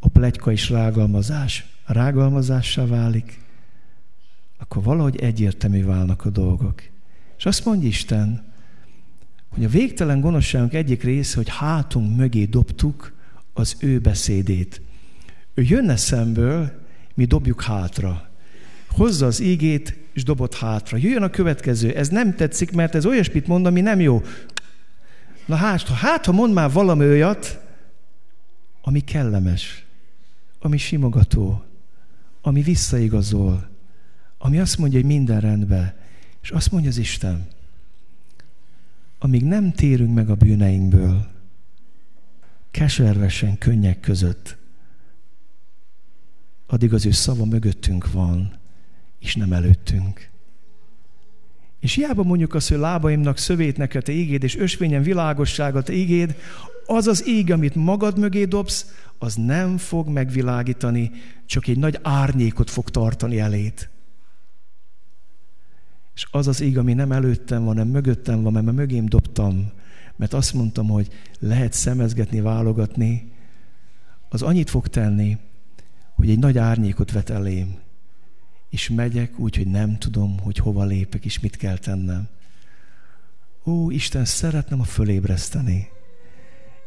a 0.00 0.08
plegyka 0.08 0.52
és 0.52 0.70
rágalmazás 0.70 1.66
rágalmazássá 1.86 2.86
válik, 2.86 3.40
akkor 4.58 4.82
valahogy 4.82 5.16
egyértelmű 5.16 5.84
válnak 5.84 6.24
a 6.24 6.30
dolgok. 6.30 6.82
És 7.38 7.46
azt 7.46 7.64
mondja 7.64 7.88
Isten, 7.88 8.52
hogy 9.56 9.64
a 9.64 9.68
végtelen 9.68 10.20
gonoszságunk 10.20 10.74
egyik 10.74 11.02
része, 11.02 11.36
hogy 11.36 11.48
hátunk 11.48 12.16
mögé 12.16 12.44
dobtuk 12.44 13.12
az 13.52 13.76
ő 13.78 13.98
beszédét. 13.98 14.80
Ő 15.54 15.62
jönne 15.62 15.96
szemből, 15.96 16.70
mi 17.14 17.24
dobjuk 17.24 17.62
hátra. 17.62 18.28
Hozza 18.88 19.26
az 19.26 19.40
ígét, 19.40 19.98
és 20.12 20.22
dobott 20.22 20.54
hátra. 20.54 20.96
Jöjjön 20.96 21.22
a 21.22 21.30
következő. 21.30 21.94
Ez 21.94 22.08
nem 22.08 22.34
tetszik, 22.34 22.72
mert 22.72 22.94
ez 22.94 23.06
olyasmit 23.06 23.46
mond, 23.46 23.66
ami 23.66 23.80
nem 23.80 24.00
jó. 24.00 24.22
Na 25.46 25.54
hát, 25.54 25.88
hát, 25.88 26.24
ha 26.24 26.32
mond 26.32 26.52
már 26.52 26.70
valami 26.72 27.04
olyat, 27.04 27.60
ami 28.82 29.00
kellemes, 29.00 29.84
ami 30.60 30.76
simogató, 30.76 31.64
ami 32.42 32.62
visszaigazol, 32.62 33.68
ami 34.38 34.58
azt 34.58 34.78
mondja, 34.78 34.98
hogy 34.98 35.08
minden 35.08 35.40
rendben. 35.40 35.94
És 36.42 36.50
azt 36.50 36.72
mondja 36.72 36.90
az 36.90 36.98
Isten, 36.98 37.46
amíg 39.18 39.44
nem 39.44 39.72
térünk 39.72 40.14
meg 40.14 40.30
a 40.30 40.34
bűneinkből, 40.34 41.26
keservesen, 42.70 43.58
könnyek 43.58 44.00
között, 44.00 44.56
addig 46.66 46.94
az 46.94 47.06
ő 47.06 47.10
szava 47.10 47.44
mögöttünk 47.44 48.12
van, 48.12 48.58
és 49.18 49.34
nem 49.34 49.52
előttünk. 49.52 50.28
És 51.80 51.94
hiába 51.94 52.22
mondjuk 52.22 52.54
azt, 52.54 52.68
hogy 52.68 52.78
lábaimnak 52.78 53.38
szövét 53.38 53.76
neked 53.76 54.02
te 54.02 54.12
ígéd, 54.12 54.42
és 54.42 54.56
ösvényen 54.56 55.02
világosságot 55.02 55.88
ígéd, 55.88 56.36
az 56.86 57.06
az 57.06 57.26
ég, 57.26 57.52
amit 57.52 57.74
magad 57.74 58.18
mögé 58.18 58.44
dobsz, 58.44 58.94
az 59.18 59.34
nem 59.34 59.76
fog 59.76 60.08
megvilágítani, 60.08 61.10
csak 61.46 61.66
egy 61.66 61.78
nagy 61.78 61.98
árnyékot 62.02 62.70
fog 62.70 62.90
tartani 62.90 63.38
elét. 63.38 63.90
És 66.16 66.26
az 66.30 66.46
az 66.46 66.60
ég, 66.60 66.78
ami 66.78 66.92
nem 66.92 67.12
előttem 67.12 67.64
van, 67.64 67.74
nem 67.74 67.88
mögöttem 67.88 68.42
van, 68.42 68.52
mert 68.52 68.72
mögém 68.72 69.06
dobtam, 69.06 69.70
mert 70.16 70.32
azt 70.32 70.54
mondtam, 70.54 70.88
hogy 70.88 71.08
lehet 71.38 71.72
szemezgetni, 71.72 72.40
válogatni, 72.40 73.32
az 74.28 74.42
annyit 74.42 74.70
fog 74.70 74.88
tenni, 74.88 75.38
hogy 76.14 76.30
egy 76.30 76.38
nagy 76.38 76.58
árnyékot 76.58 77.12
vet 77.12 77.30
elém, 77.30 77.76
és 78.70 78.88
megyek 78.88 79.38
úgy, 79.38 79.56
hogy 79.56 79.66
nem 79.66 79.98
tudom, 79.98 80.38
hogy 80.38 80.56
hova 80.56 80.84
lépek, 80.84 81.24
és 81.24 81.40
mit 81.40 81.56
kell 81.56 81.78
tennem. 81.78 82.28
Ó, 83.64 83.90
Isten, 83.90 84.24
szeretném 84.24 84.80
a 84.80 84.84
fölébreszteni, 84.84 85.88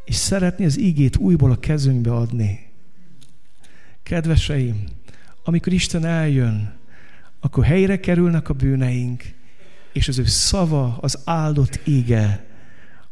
és 0.06 0.16
szeretni 0.16 0.66
az 0.66 0.80
ígét 0.80 1.18
újból 1.18 1.52
a 1.52 1.60
kezünkbe 1.60 2.14
adni. 2.14 2.72
Kedveseim, 4.04 4.84
amikor 5.44 5.74
Isten 5.74 6.06
eljön, 6.06 6.79
akkor 7.40 7.64
helyre 7.64 8.00
kerülnek 8.00 8.50
a 8.50 8.54
bűneink, 8.54 9.24
és 9.94 10.08
az 10.08 10.18
ő 10.18 10.26
szava, 10.26 10.98
az 11.02 11.20
áldott 11.26 11.80
íge, 11.84 12.46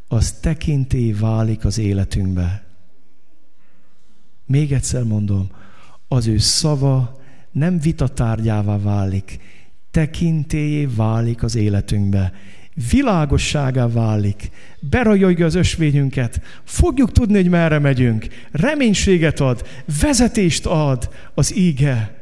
az 0.08 0.32
tekinté 0.32 1.12
válik 1.12 1.64
az 1.64 1.78
életünkbe. 1.78 2.66
Még 4.46 4.72
egyszer 4.72 5.02
mondom, 5.02 5.48
az 6.08 6.26
ő 6.26 6.38
szava 6.38 7.20
nem 7.52 7.78
vitatárgyává 7.78 8.78
válik, 8.78 9.38
tekintélyé 9.90 10.84
válik 10.84 11.42
az 11.42 11.54
életünkbe. 11.54 12.32
Világosságá 12.90 13.88
válik, 13.88 14.50
berajolja 14.80 15.46
az 15.46 15.54
ösvényünket, 15.54 16.40
fogjuk 16.64 17.12
tudni, 17.12 17.34
hogy 17.34 17.48
merre 17.48 17.78
megyünk, 17.78 18.26
reménységet 18.50 19.40
ad, 19.40 19.66
vezetést 20.00 20.66
ad 20.66 21.08
az 21.34 21.56
íge. 21.56 22.17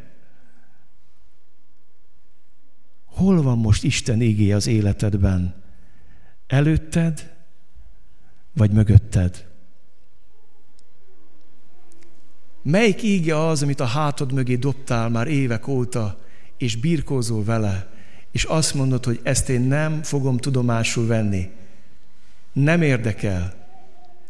Hol 3.17 3.43
van 3.43 3.59
most 3.59 3.85
Isten 3.85 4.23
ígé 4.23 4.53
az 4.53 4.67
életedben? 4.67 5.55
Előtted, 6.47 7.35
vagy 8.53 8.71
mögötted? 8.71 9.47
Melyik 12.63 13.03
íge 13.03 13.47
az, 13.47 13.63
amit 13.63 13.81
a 13.81 13.85
hátad 13.85 14.33
mögé 14.33 14.57
dobtál 14.57 15.09
már 15.09 15.27
évek 15.27 15.69
óta, 15.69 16.19
és 16.57 16.77
birkózol 16.77 17.45
vele, 17.45 17.91
és 18.31 18.45
azt 18.45 18.75
mondod, 18.75 19.05
hogy 19.05 19.21
ezt 19.23 19.49
én 19.49 19.61
nem 19.61 20.03
fogom 20.03 20.37
tudomásul 20.37 21.07
venni. 21.07 21.51
Nem 22.53 22.83
érdekel. 22.83 23.55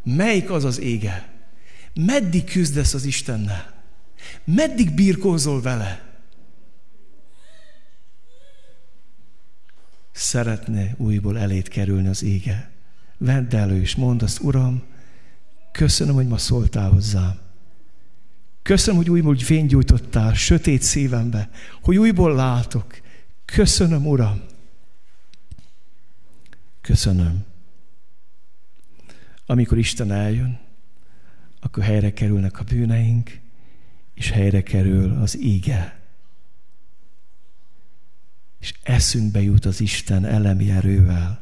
Melyik 0.03 0.51
az 0.51 0.65
az 0.65 0.81
ége? 0.81 1.29
Meddig 1.95 2.45
küzdesz 2.45 2.95
az 2.95 3.05
Istennel? 3.05 3.75
Meddig 4.45 4.95
birkózol 4.95 5.61
vele? 5.61 6.06
Szeretne 10.17 10.95
újból 10.97 11.39
elét 11.39 11.69
kerülni 11.69 12.09
az 12.09 12.23
ége. 12.23 12.71
Vedd 13.19 13.55
elő, 13.55 13.81
és 13.81 13.95
mondd 13.95 14.23
azt, 14.23 14.41
Uram, 14.41 14.83
köszönöm, 15.73 16.15
hogy 16.15 16.27
ma 16.27 16.39
szóltál 16.39 16.91
hozzám. 16.91 17.39
Köszönöm, 18.63 18.97
hogy 18.97 19.11
újból 19.11 19.37
fénygyújtottál 19.37 20.35
sötét 20.35 20.83
szívembe, 20.83 21.51
hogy 21.83 21.97
újból 21.97 22.35
látok. 22.35 23.01
Köszönöm, 23.45 24.07
Uram. 24.07 24.43
Köszönöm. 26.81 27.45
Amikor 29.47 29.79
Isten 29.79 30.13
eljön, 30.13 30.59
akkor 31.61 31.83
helyre 31.83 32.13
kerülnek 32.13 32.61
a 32.61 32.65
bűneink, 32.65 33.41
és 34.15 34.31
helyre 34.31 34.63
kerül 34.63 35.13
az 35.23 35.43
íge. 35.43 36.01
És 38.59 38.75
eszünkbe 38.83 39.43
jut 39.43 39.65
az 39.65 39.81
Isten 39.81 40.25
elemi 40.25 40.71
erővel. 40.71 41.41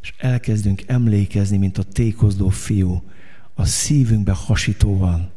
És 0.00 0.14
elkezdünk 0.18 0.82
emlékezni, 0.86 1.56
mint 1.56 1.78
a 1.78 1.82
tékozló 1.82 2.48
fiú, 2.48 3.02
a 3.54 3.64
szívünkbe 3.64 4.32
hasítóan, 4.32 5.30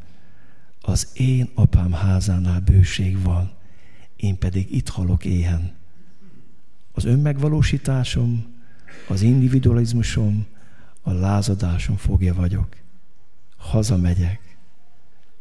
az 0.81 1.07
én 1.13 1.49
apám 1.53 1.91
házánál 1.91 2.59
bőség 2.59 3.21
van, 3.21 3.51
én 4.15 4.37
pedig 4.37 4.75
itt 4.75 4.89
halok 4.89 5.25
éhen. 5.25 5.75
Az 6.91 7.05
önmegvalósításom, 7.05 8.55
az 9.07 9.21
individualizmusom, 9.21 10.45
a 11.01 11.11
lázadásom 11.11 11.95
fogja 11.95 12.33
vagyok. 12.33 12.75
Hazamegyek. 13.57 14.57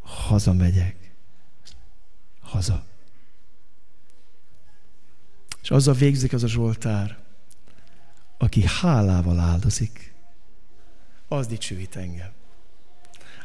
Hazamegyek. 0.00 1.14
Haza. 2.40 2.87
És 5.68 5.74
azzal 5.74 5.94
végzik 5.94 6.32
az 6.32 6.42
a 6.42 6.48
Zsoltár, 6.48 7.16
aki 8.38 8.64
hálával 8.80 9.38
áldozik, 9.38 10.14
az 11.28 11.46
dicsőít 11.46 11.96
engem. 11.96 12.30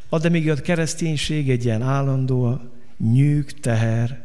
A 0.09 0.19
de 0.19 0.29
még 0.29 0.49
a 0.49 0.55
kereszténység 0.55 1.49
egy 1.49 1.65
ilyen 1.65 1.81
állandó 1.81 2.61
nyűg, 2.97 3.59
teher, 3.59 4.23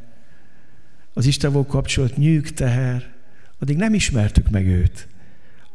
az 1.12 1.26
Istenval 1.26 1.66
kapcsolat 1.66 2.16
nyűg 2.16 2.52
teher, 2.52 3.14
addig 3.58 3.76
nem 3.76 3.94
ismertük 3.94 4.50
meg 4.50 4.66
őt. 4.66 5.08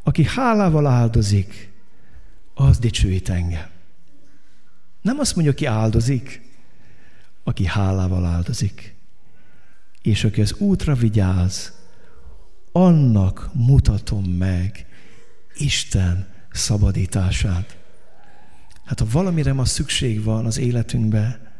Aki 0.03 0.23
hálával 0.23 0.87
áldozik, 0.87 1.71
az 2.53 2.79
dicsőít 2.79 3.29
engem. 3.29 3.69
Nem 5.01 5.19
azt 5.19 5.35
mondja, 5.35 5.53
aki 5.53 5.65
áldozik, 5.65 6.41
aki 7.43 7.65
hálával 7.65 8.25
áldozik. 8.25 8.95
És 10.01 10.23
aki 10.23 10.41
az 10.41 10.53
útra 10.53 10.93
vigyáz, 10.93 11.81
annak 12.73 13.49
mutatom 13.53 14.23
meg 14.23 14.85
Isten 15.55 16.27
szabadítását. 16.51 17.77
Hát 18.85 18.99
ha 18.99 19.05
valamire 19.11 19.53
ma 19.53 19.65
szükség 19.65 20.23
van 20.23 20.45
az 20.45 20.57
életünkben, 20.57 21.51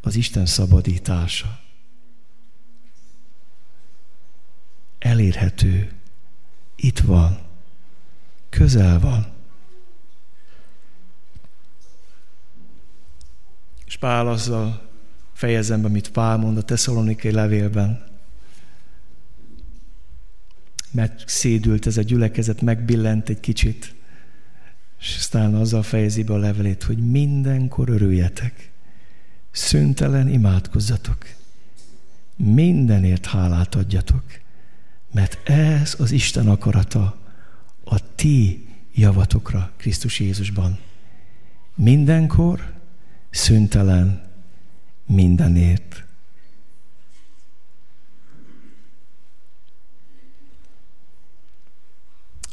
az 0.00 0.16
Isten 0.16 0.46
szabadítása. 0.46 1.60
Elérhető. 4.98 5.92
Itt 6.76 6.98
van. 6.98 7.38
Közel 8.48 8.98
van. 9.00 9.32
És 13.86 13.96
Pál 13.96 14.28
azzal 14.28 14.90
fejezem 15.32 15.80
be, 15.80 15.86
amit 15.86 16.10
Pál 16.10 16.36
mond 16.36 16.56
a 16.56 16.62
tesszalonikai 16.62 17.32
levélben. 17.32 18.13
Mert 20.94 21.28
szédült 21.28 21.86
ez 21.86 21.96
a 21.96 22.02
gyülekezet, 22.02 22.60
megbillent 22.60 23.28
egy 23.28 23.40
kicsit. 23.40 23.94
És 25.00 25.16
aztán 25.18 25.54
azzal 25.54 25.82
fejezi 25.82 26.22
be 26.22 26.32
a 26.32 26.36
levelét, 26.36 26.82
hogy 26.82 27.10
mindenkor 27.10 27.88
örüljetek. 27.88 28.70
Szüntelen 29.50 30.28
imádkozzatok. 30.28 31.26
Mindenért 32.36 33.26
hálát 33.26 33.74
adjatok. 33.74 34.22
Mert 35.12 35.48
ez 35.48 35.96
az 35.98 36.10
Isten 36.10 36.48
akarata 36.48 37.18
a 37.84 38.14
ti 38.14 38.68
javatokra 38.94 39.72
Krisztus 39.76 40.20
Jézusban. 40.20 40.78
Mindenkor, 41.74 42.72
szüntelen, 43.30 44.22
mindenért. 45.06 46.04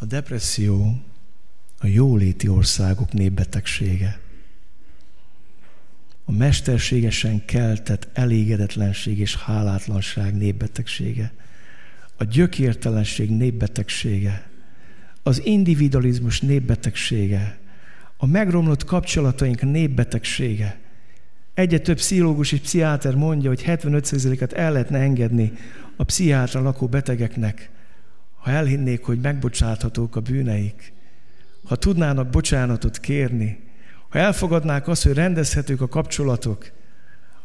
A 0.02 0.06
depresszió 0.06 1.02
a 1.80 1.88
jóléti 1.88 2.48
országok 2.48 3.14
népbetegsége. 3.14 4.20
A 6.26 6.32
mesterségesen 6.32 7.46
keltett 7.46 8.08
elégedetlenség 8.14 9.20
és 9.20 9.36
hálátlanság 9.36 10.38
népbetegsége. 10.38 11.34
A 12.18 12.24
gyökértelenség 12.24 13.30
népbetegsége. 13.30 14.50
Az 15.24 15.46
individualizmus 15.46 16.42
népbetegsége. 16.42 17.60
A 18.18 18.26
megromlott 18.26 18.84
kapcsolataink 18.84 19.62
népbetegsége. 19.62 20.80
Egyre 21.54 21.80
több 21.80 21.98
pszichológus 21.98 22.52
és 22.52 22.60
pszichiáter 22.60 23.16
mondja, 23.16 23.50
hogy 23.50 23.64
75%-et 23.66 24.54
el 24.54 24.72
lehetne 24.72 25.00
engedni 25.00 25.54
a 25.96 26.04
pszichiátra 26.04 26.62
lakó 26.62 26.88
betegeknek, 26.88 27.70
ha 28.42 28.52
elhinnék, 28.52 29.04
hogy 29.04 29.20
megbocsáthatók 29.20 30.16
a 30.16 30.20
bűneik 30.20 30.94
ha 31.64 31.76
tudnának 31.76 32.30
bocsánatot 32.30 33.00
kérni, 33.00 33.70
ha 34.10 34.20
elfogadnák 34.20 34.88
azt, 34.88 35.04
hogy 35.04 35.14
rendezhetők 35.14 35.82
a 35.82 35.88
kapcsolatok, 35.88 36.72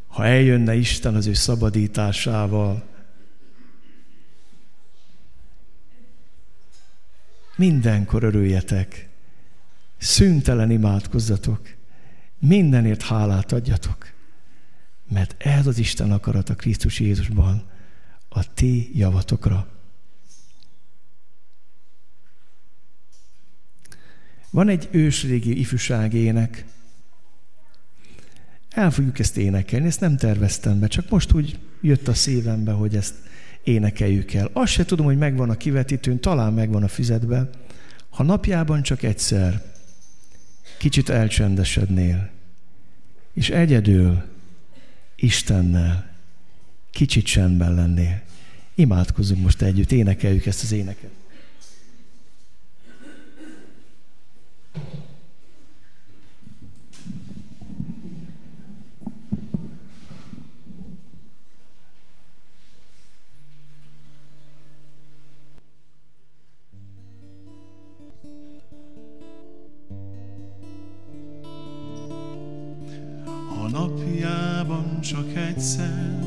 ha 0.07 0.25
eljönne 0.25 0.75
Isten 0.75 1.15
az 1.15 1.27
ő 1.27 1.33
szabadításával. 1.33 2.85
Mindenkor 7.57 8.23
örüljetek, 8.23 9.09
szüntelen 9.99 10.71
imádkozzatok, 10.71 11.61
mindenért 12.39 13.03
hálát 13.03 13.53
adjatok, 13.53 14.13
mert 15.09 15.35
ez 15.39 15.67
az 15.67 15.79
Isten 15.79 16.13
akarat 16.13 16.49
a 16.49 16.55
Krisztus 16.55 17.01
Jézusban 17.01 17.63
a 18.29 18.55
ti 18.55 18.99
javatokra. 18.99 19.76
Van 24.51 24.69
egy 24.69 24.89
ősrégi 24.91 25.59
ifjúságének. 25.59 26.65
El 28.71 28.91
fogjuk 28.91 29.19
ezt 29.19 29.37
énekelni, 29.37 29.87
ezt 29.87 30.01
nem 30.01 30.17
terveztem 30.17 30.81
be, 30.81 30.87
csak 30.87 31.09
most 31.09 31.33
úgy 31.33 31.59
jött 31.81 32.09
a 32.09 32.15
szívembe, 32.15 32.73
hogy 32.73 32.97
ezt 32.97 33.15
énekeljük 33.65 34.33
el. 34.33 34.51
Azt 34.53 34.73
se 34.73 34.85
tudom, 34.85 35.07
hogy 35.07 35.19
megvan 35.19 35.51
a 35.51 35.57
kivetítőn, 35.57 36.21
talán 36.21 36.53
megvan 36.53 36.83
a 36.83 36.89
füzetben. 36.89 37.51
Ha 38.11 38.23
napjában 38.23 38.83
csak 38.83 39.03
egyszer 39.03 39.63
kicsit 40.79 41.09
elcsendesednél, 41.09 42.31
és 43.33 43.51
egyedül 43.51 44.23
Istennel 45.17 46.11
kicsit 46.91 47.25
csendben 47.25 47.75
lennél, 47.75 48.23
imádkozunk 48.75 49.43
most 49.43 49.63
együtt, 49.63 49.93
énekeljük 49.93 50.47
ezt 50.47 50.63
az 50.63 50.73
éneket. 50.73 51.11
Egyszer 75.57 76.19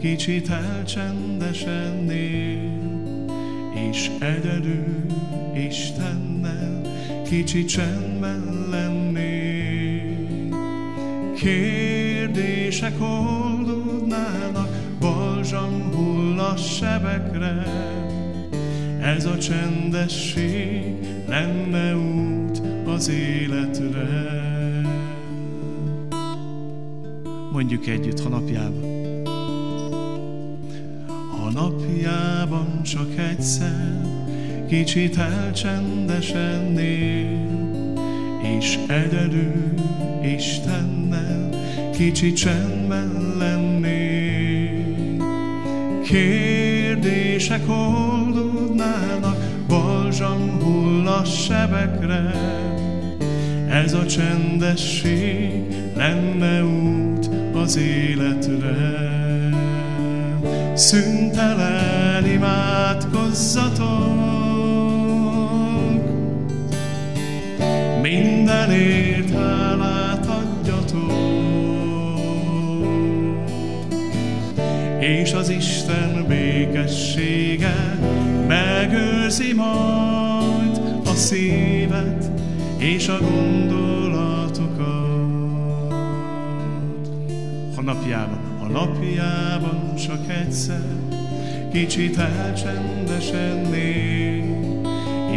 kicsit 0.00 0.50
elcsendesednél, 0.50 2.78
és 3.90 4.10
egyedül 4.18 5.06
Istennel 5.68 6.80
kicsit 7.24 7.68
csendben 7.68 8.66
lennél. 8.70 10.18
Kérdések 11.34 13.00
oldódnának, 13.00 14.68
balzsam 15.00 15.92
hull 15.92 16.38
a 16.38 16.56
sebekre, 16.56 17.66
ez 19.02 19.24
a 19.24 19.38
csendesség 19.38 20.94
lenne 21.28 21.96
út 21.96 22.62
az 22.86 23.08
életre 23.08 24.49
mondjuk 27.60 27.86
együtt, 27.86 28.20
ha 28.20 28.28
napjában. 28.28 29.22
Ha 31.36 31.50
napjában 31.50 32.82
csak 32.82 33.18
egyszer 33.18 34.00
kicsit 34.68 35.16
elcsendesednél, 35.16 37.48
és 38.58 38.78
egyedül 38.88 39.74
Istennel 40.36 41.48
kicsit 41.92 42.36
csendben 42.36 43.34
lennél. 43.38 44.96
Kérdések 46.02 47.68
oldódnának, 47.68 49.36
balzsam 49.68 50.60
hull 50.60 51.06
a 51.06 51.24
sebekre, 51.24 52.34
ez 53.68 53.92
a 53.92 54.06
csendesség 54.06 55.62
lenne 55.94 56.64
út 56.64 57.09
az 57.60 57.76
életre. 57.76 59.08
Szüntelen 60.74 62.26
imádkozzatok, 62.26 63.88
mindenért 68.02 69.30
hálát 69.30 70.26
adjatok, 70.26 71.12
és 75.00 75.32
az 75.32 75.48
Isten 75.48 76.24
békessége 76.28 77.98
megőrzi 78.48 79.52
majd 79.54 80.80
a 81.04 81.14
szívet 81.14 82.30
és 82.78 83.08
a 83.08 83.18
gondolatokat 83.18 83.89
napjában, 87.94 88.38
a 88.60 88.66
napjában 88.66 89.94
csak 89.94 90.28
egyszer, 90.28 90.84
kicsit 91.72 92.18
elcsendesedni 92.18 94.44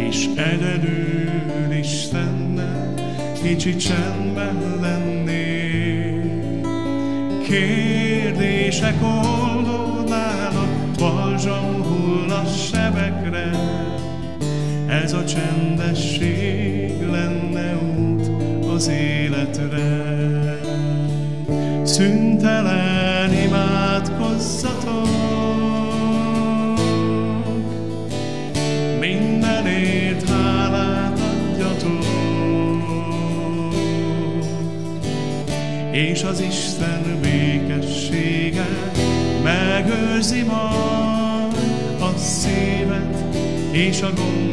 és 0.08 0.28
egyedül 0.36 1.72
Istennel 1.78 2.94
kicsit 3.42 3.80
csendben 3.80 4.78
lenni. 4.80 5.52
Kérdések 7.48 8.94
oldódnának, 9.02 10.90
balzsam 10.98 11.82
hull 11.82 12.30
a 12.30 12.44
sebekre, 12.44 13.50
ez 14.88 15.12
a 15.12 15.24
csendesség. 15.24 16.33
Szüntelen 21.94 23.32
imádkozzatok, 23.32 25.08
mindenért 29.00 30.28
hálát 30.28 31.18
adjatok, 31.18 32.04
és 35.92 36.22
az 36.22 36.40
Isten 36.40 37.20
békessége 37.22 38.66
megőrzi 39.42 40.42
majd 40.42 41.54
a 42.00 42.18
szívet 42.18 43.36
és 43.70 44.02
a 44.02 44.12
gondolatokat 44.12 44.43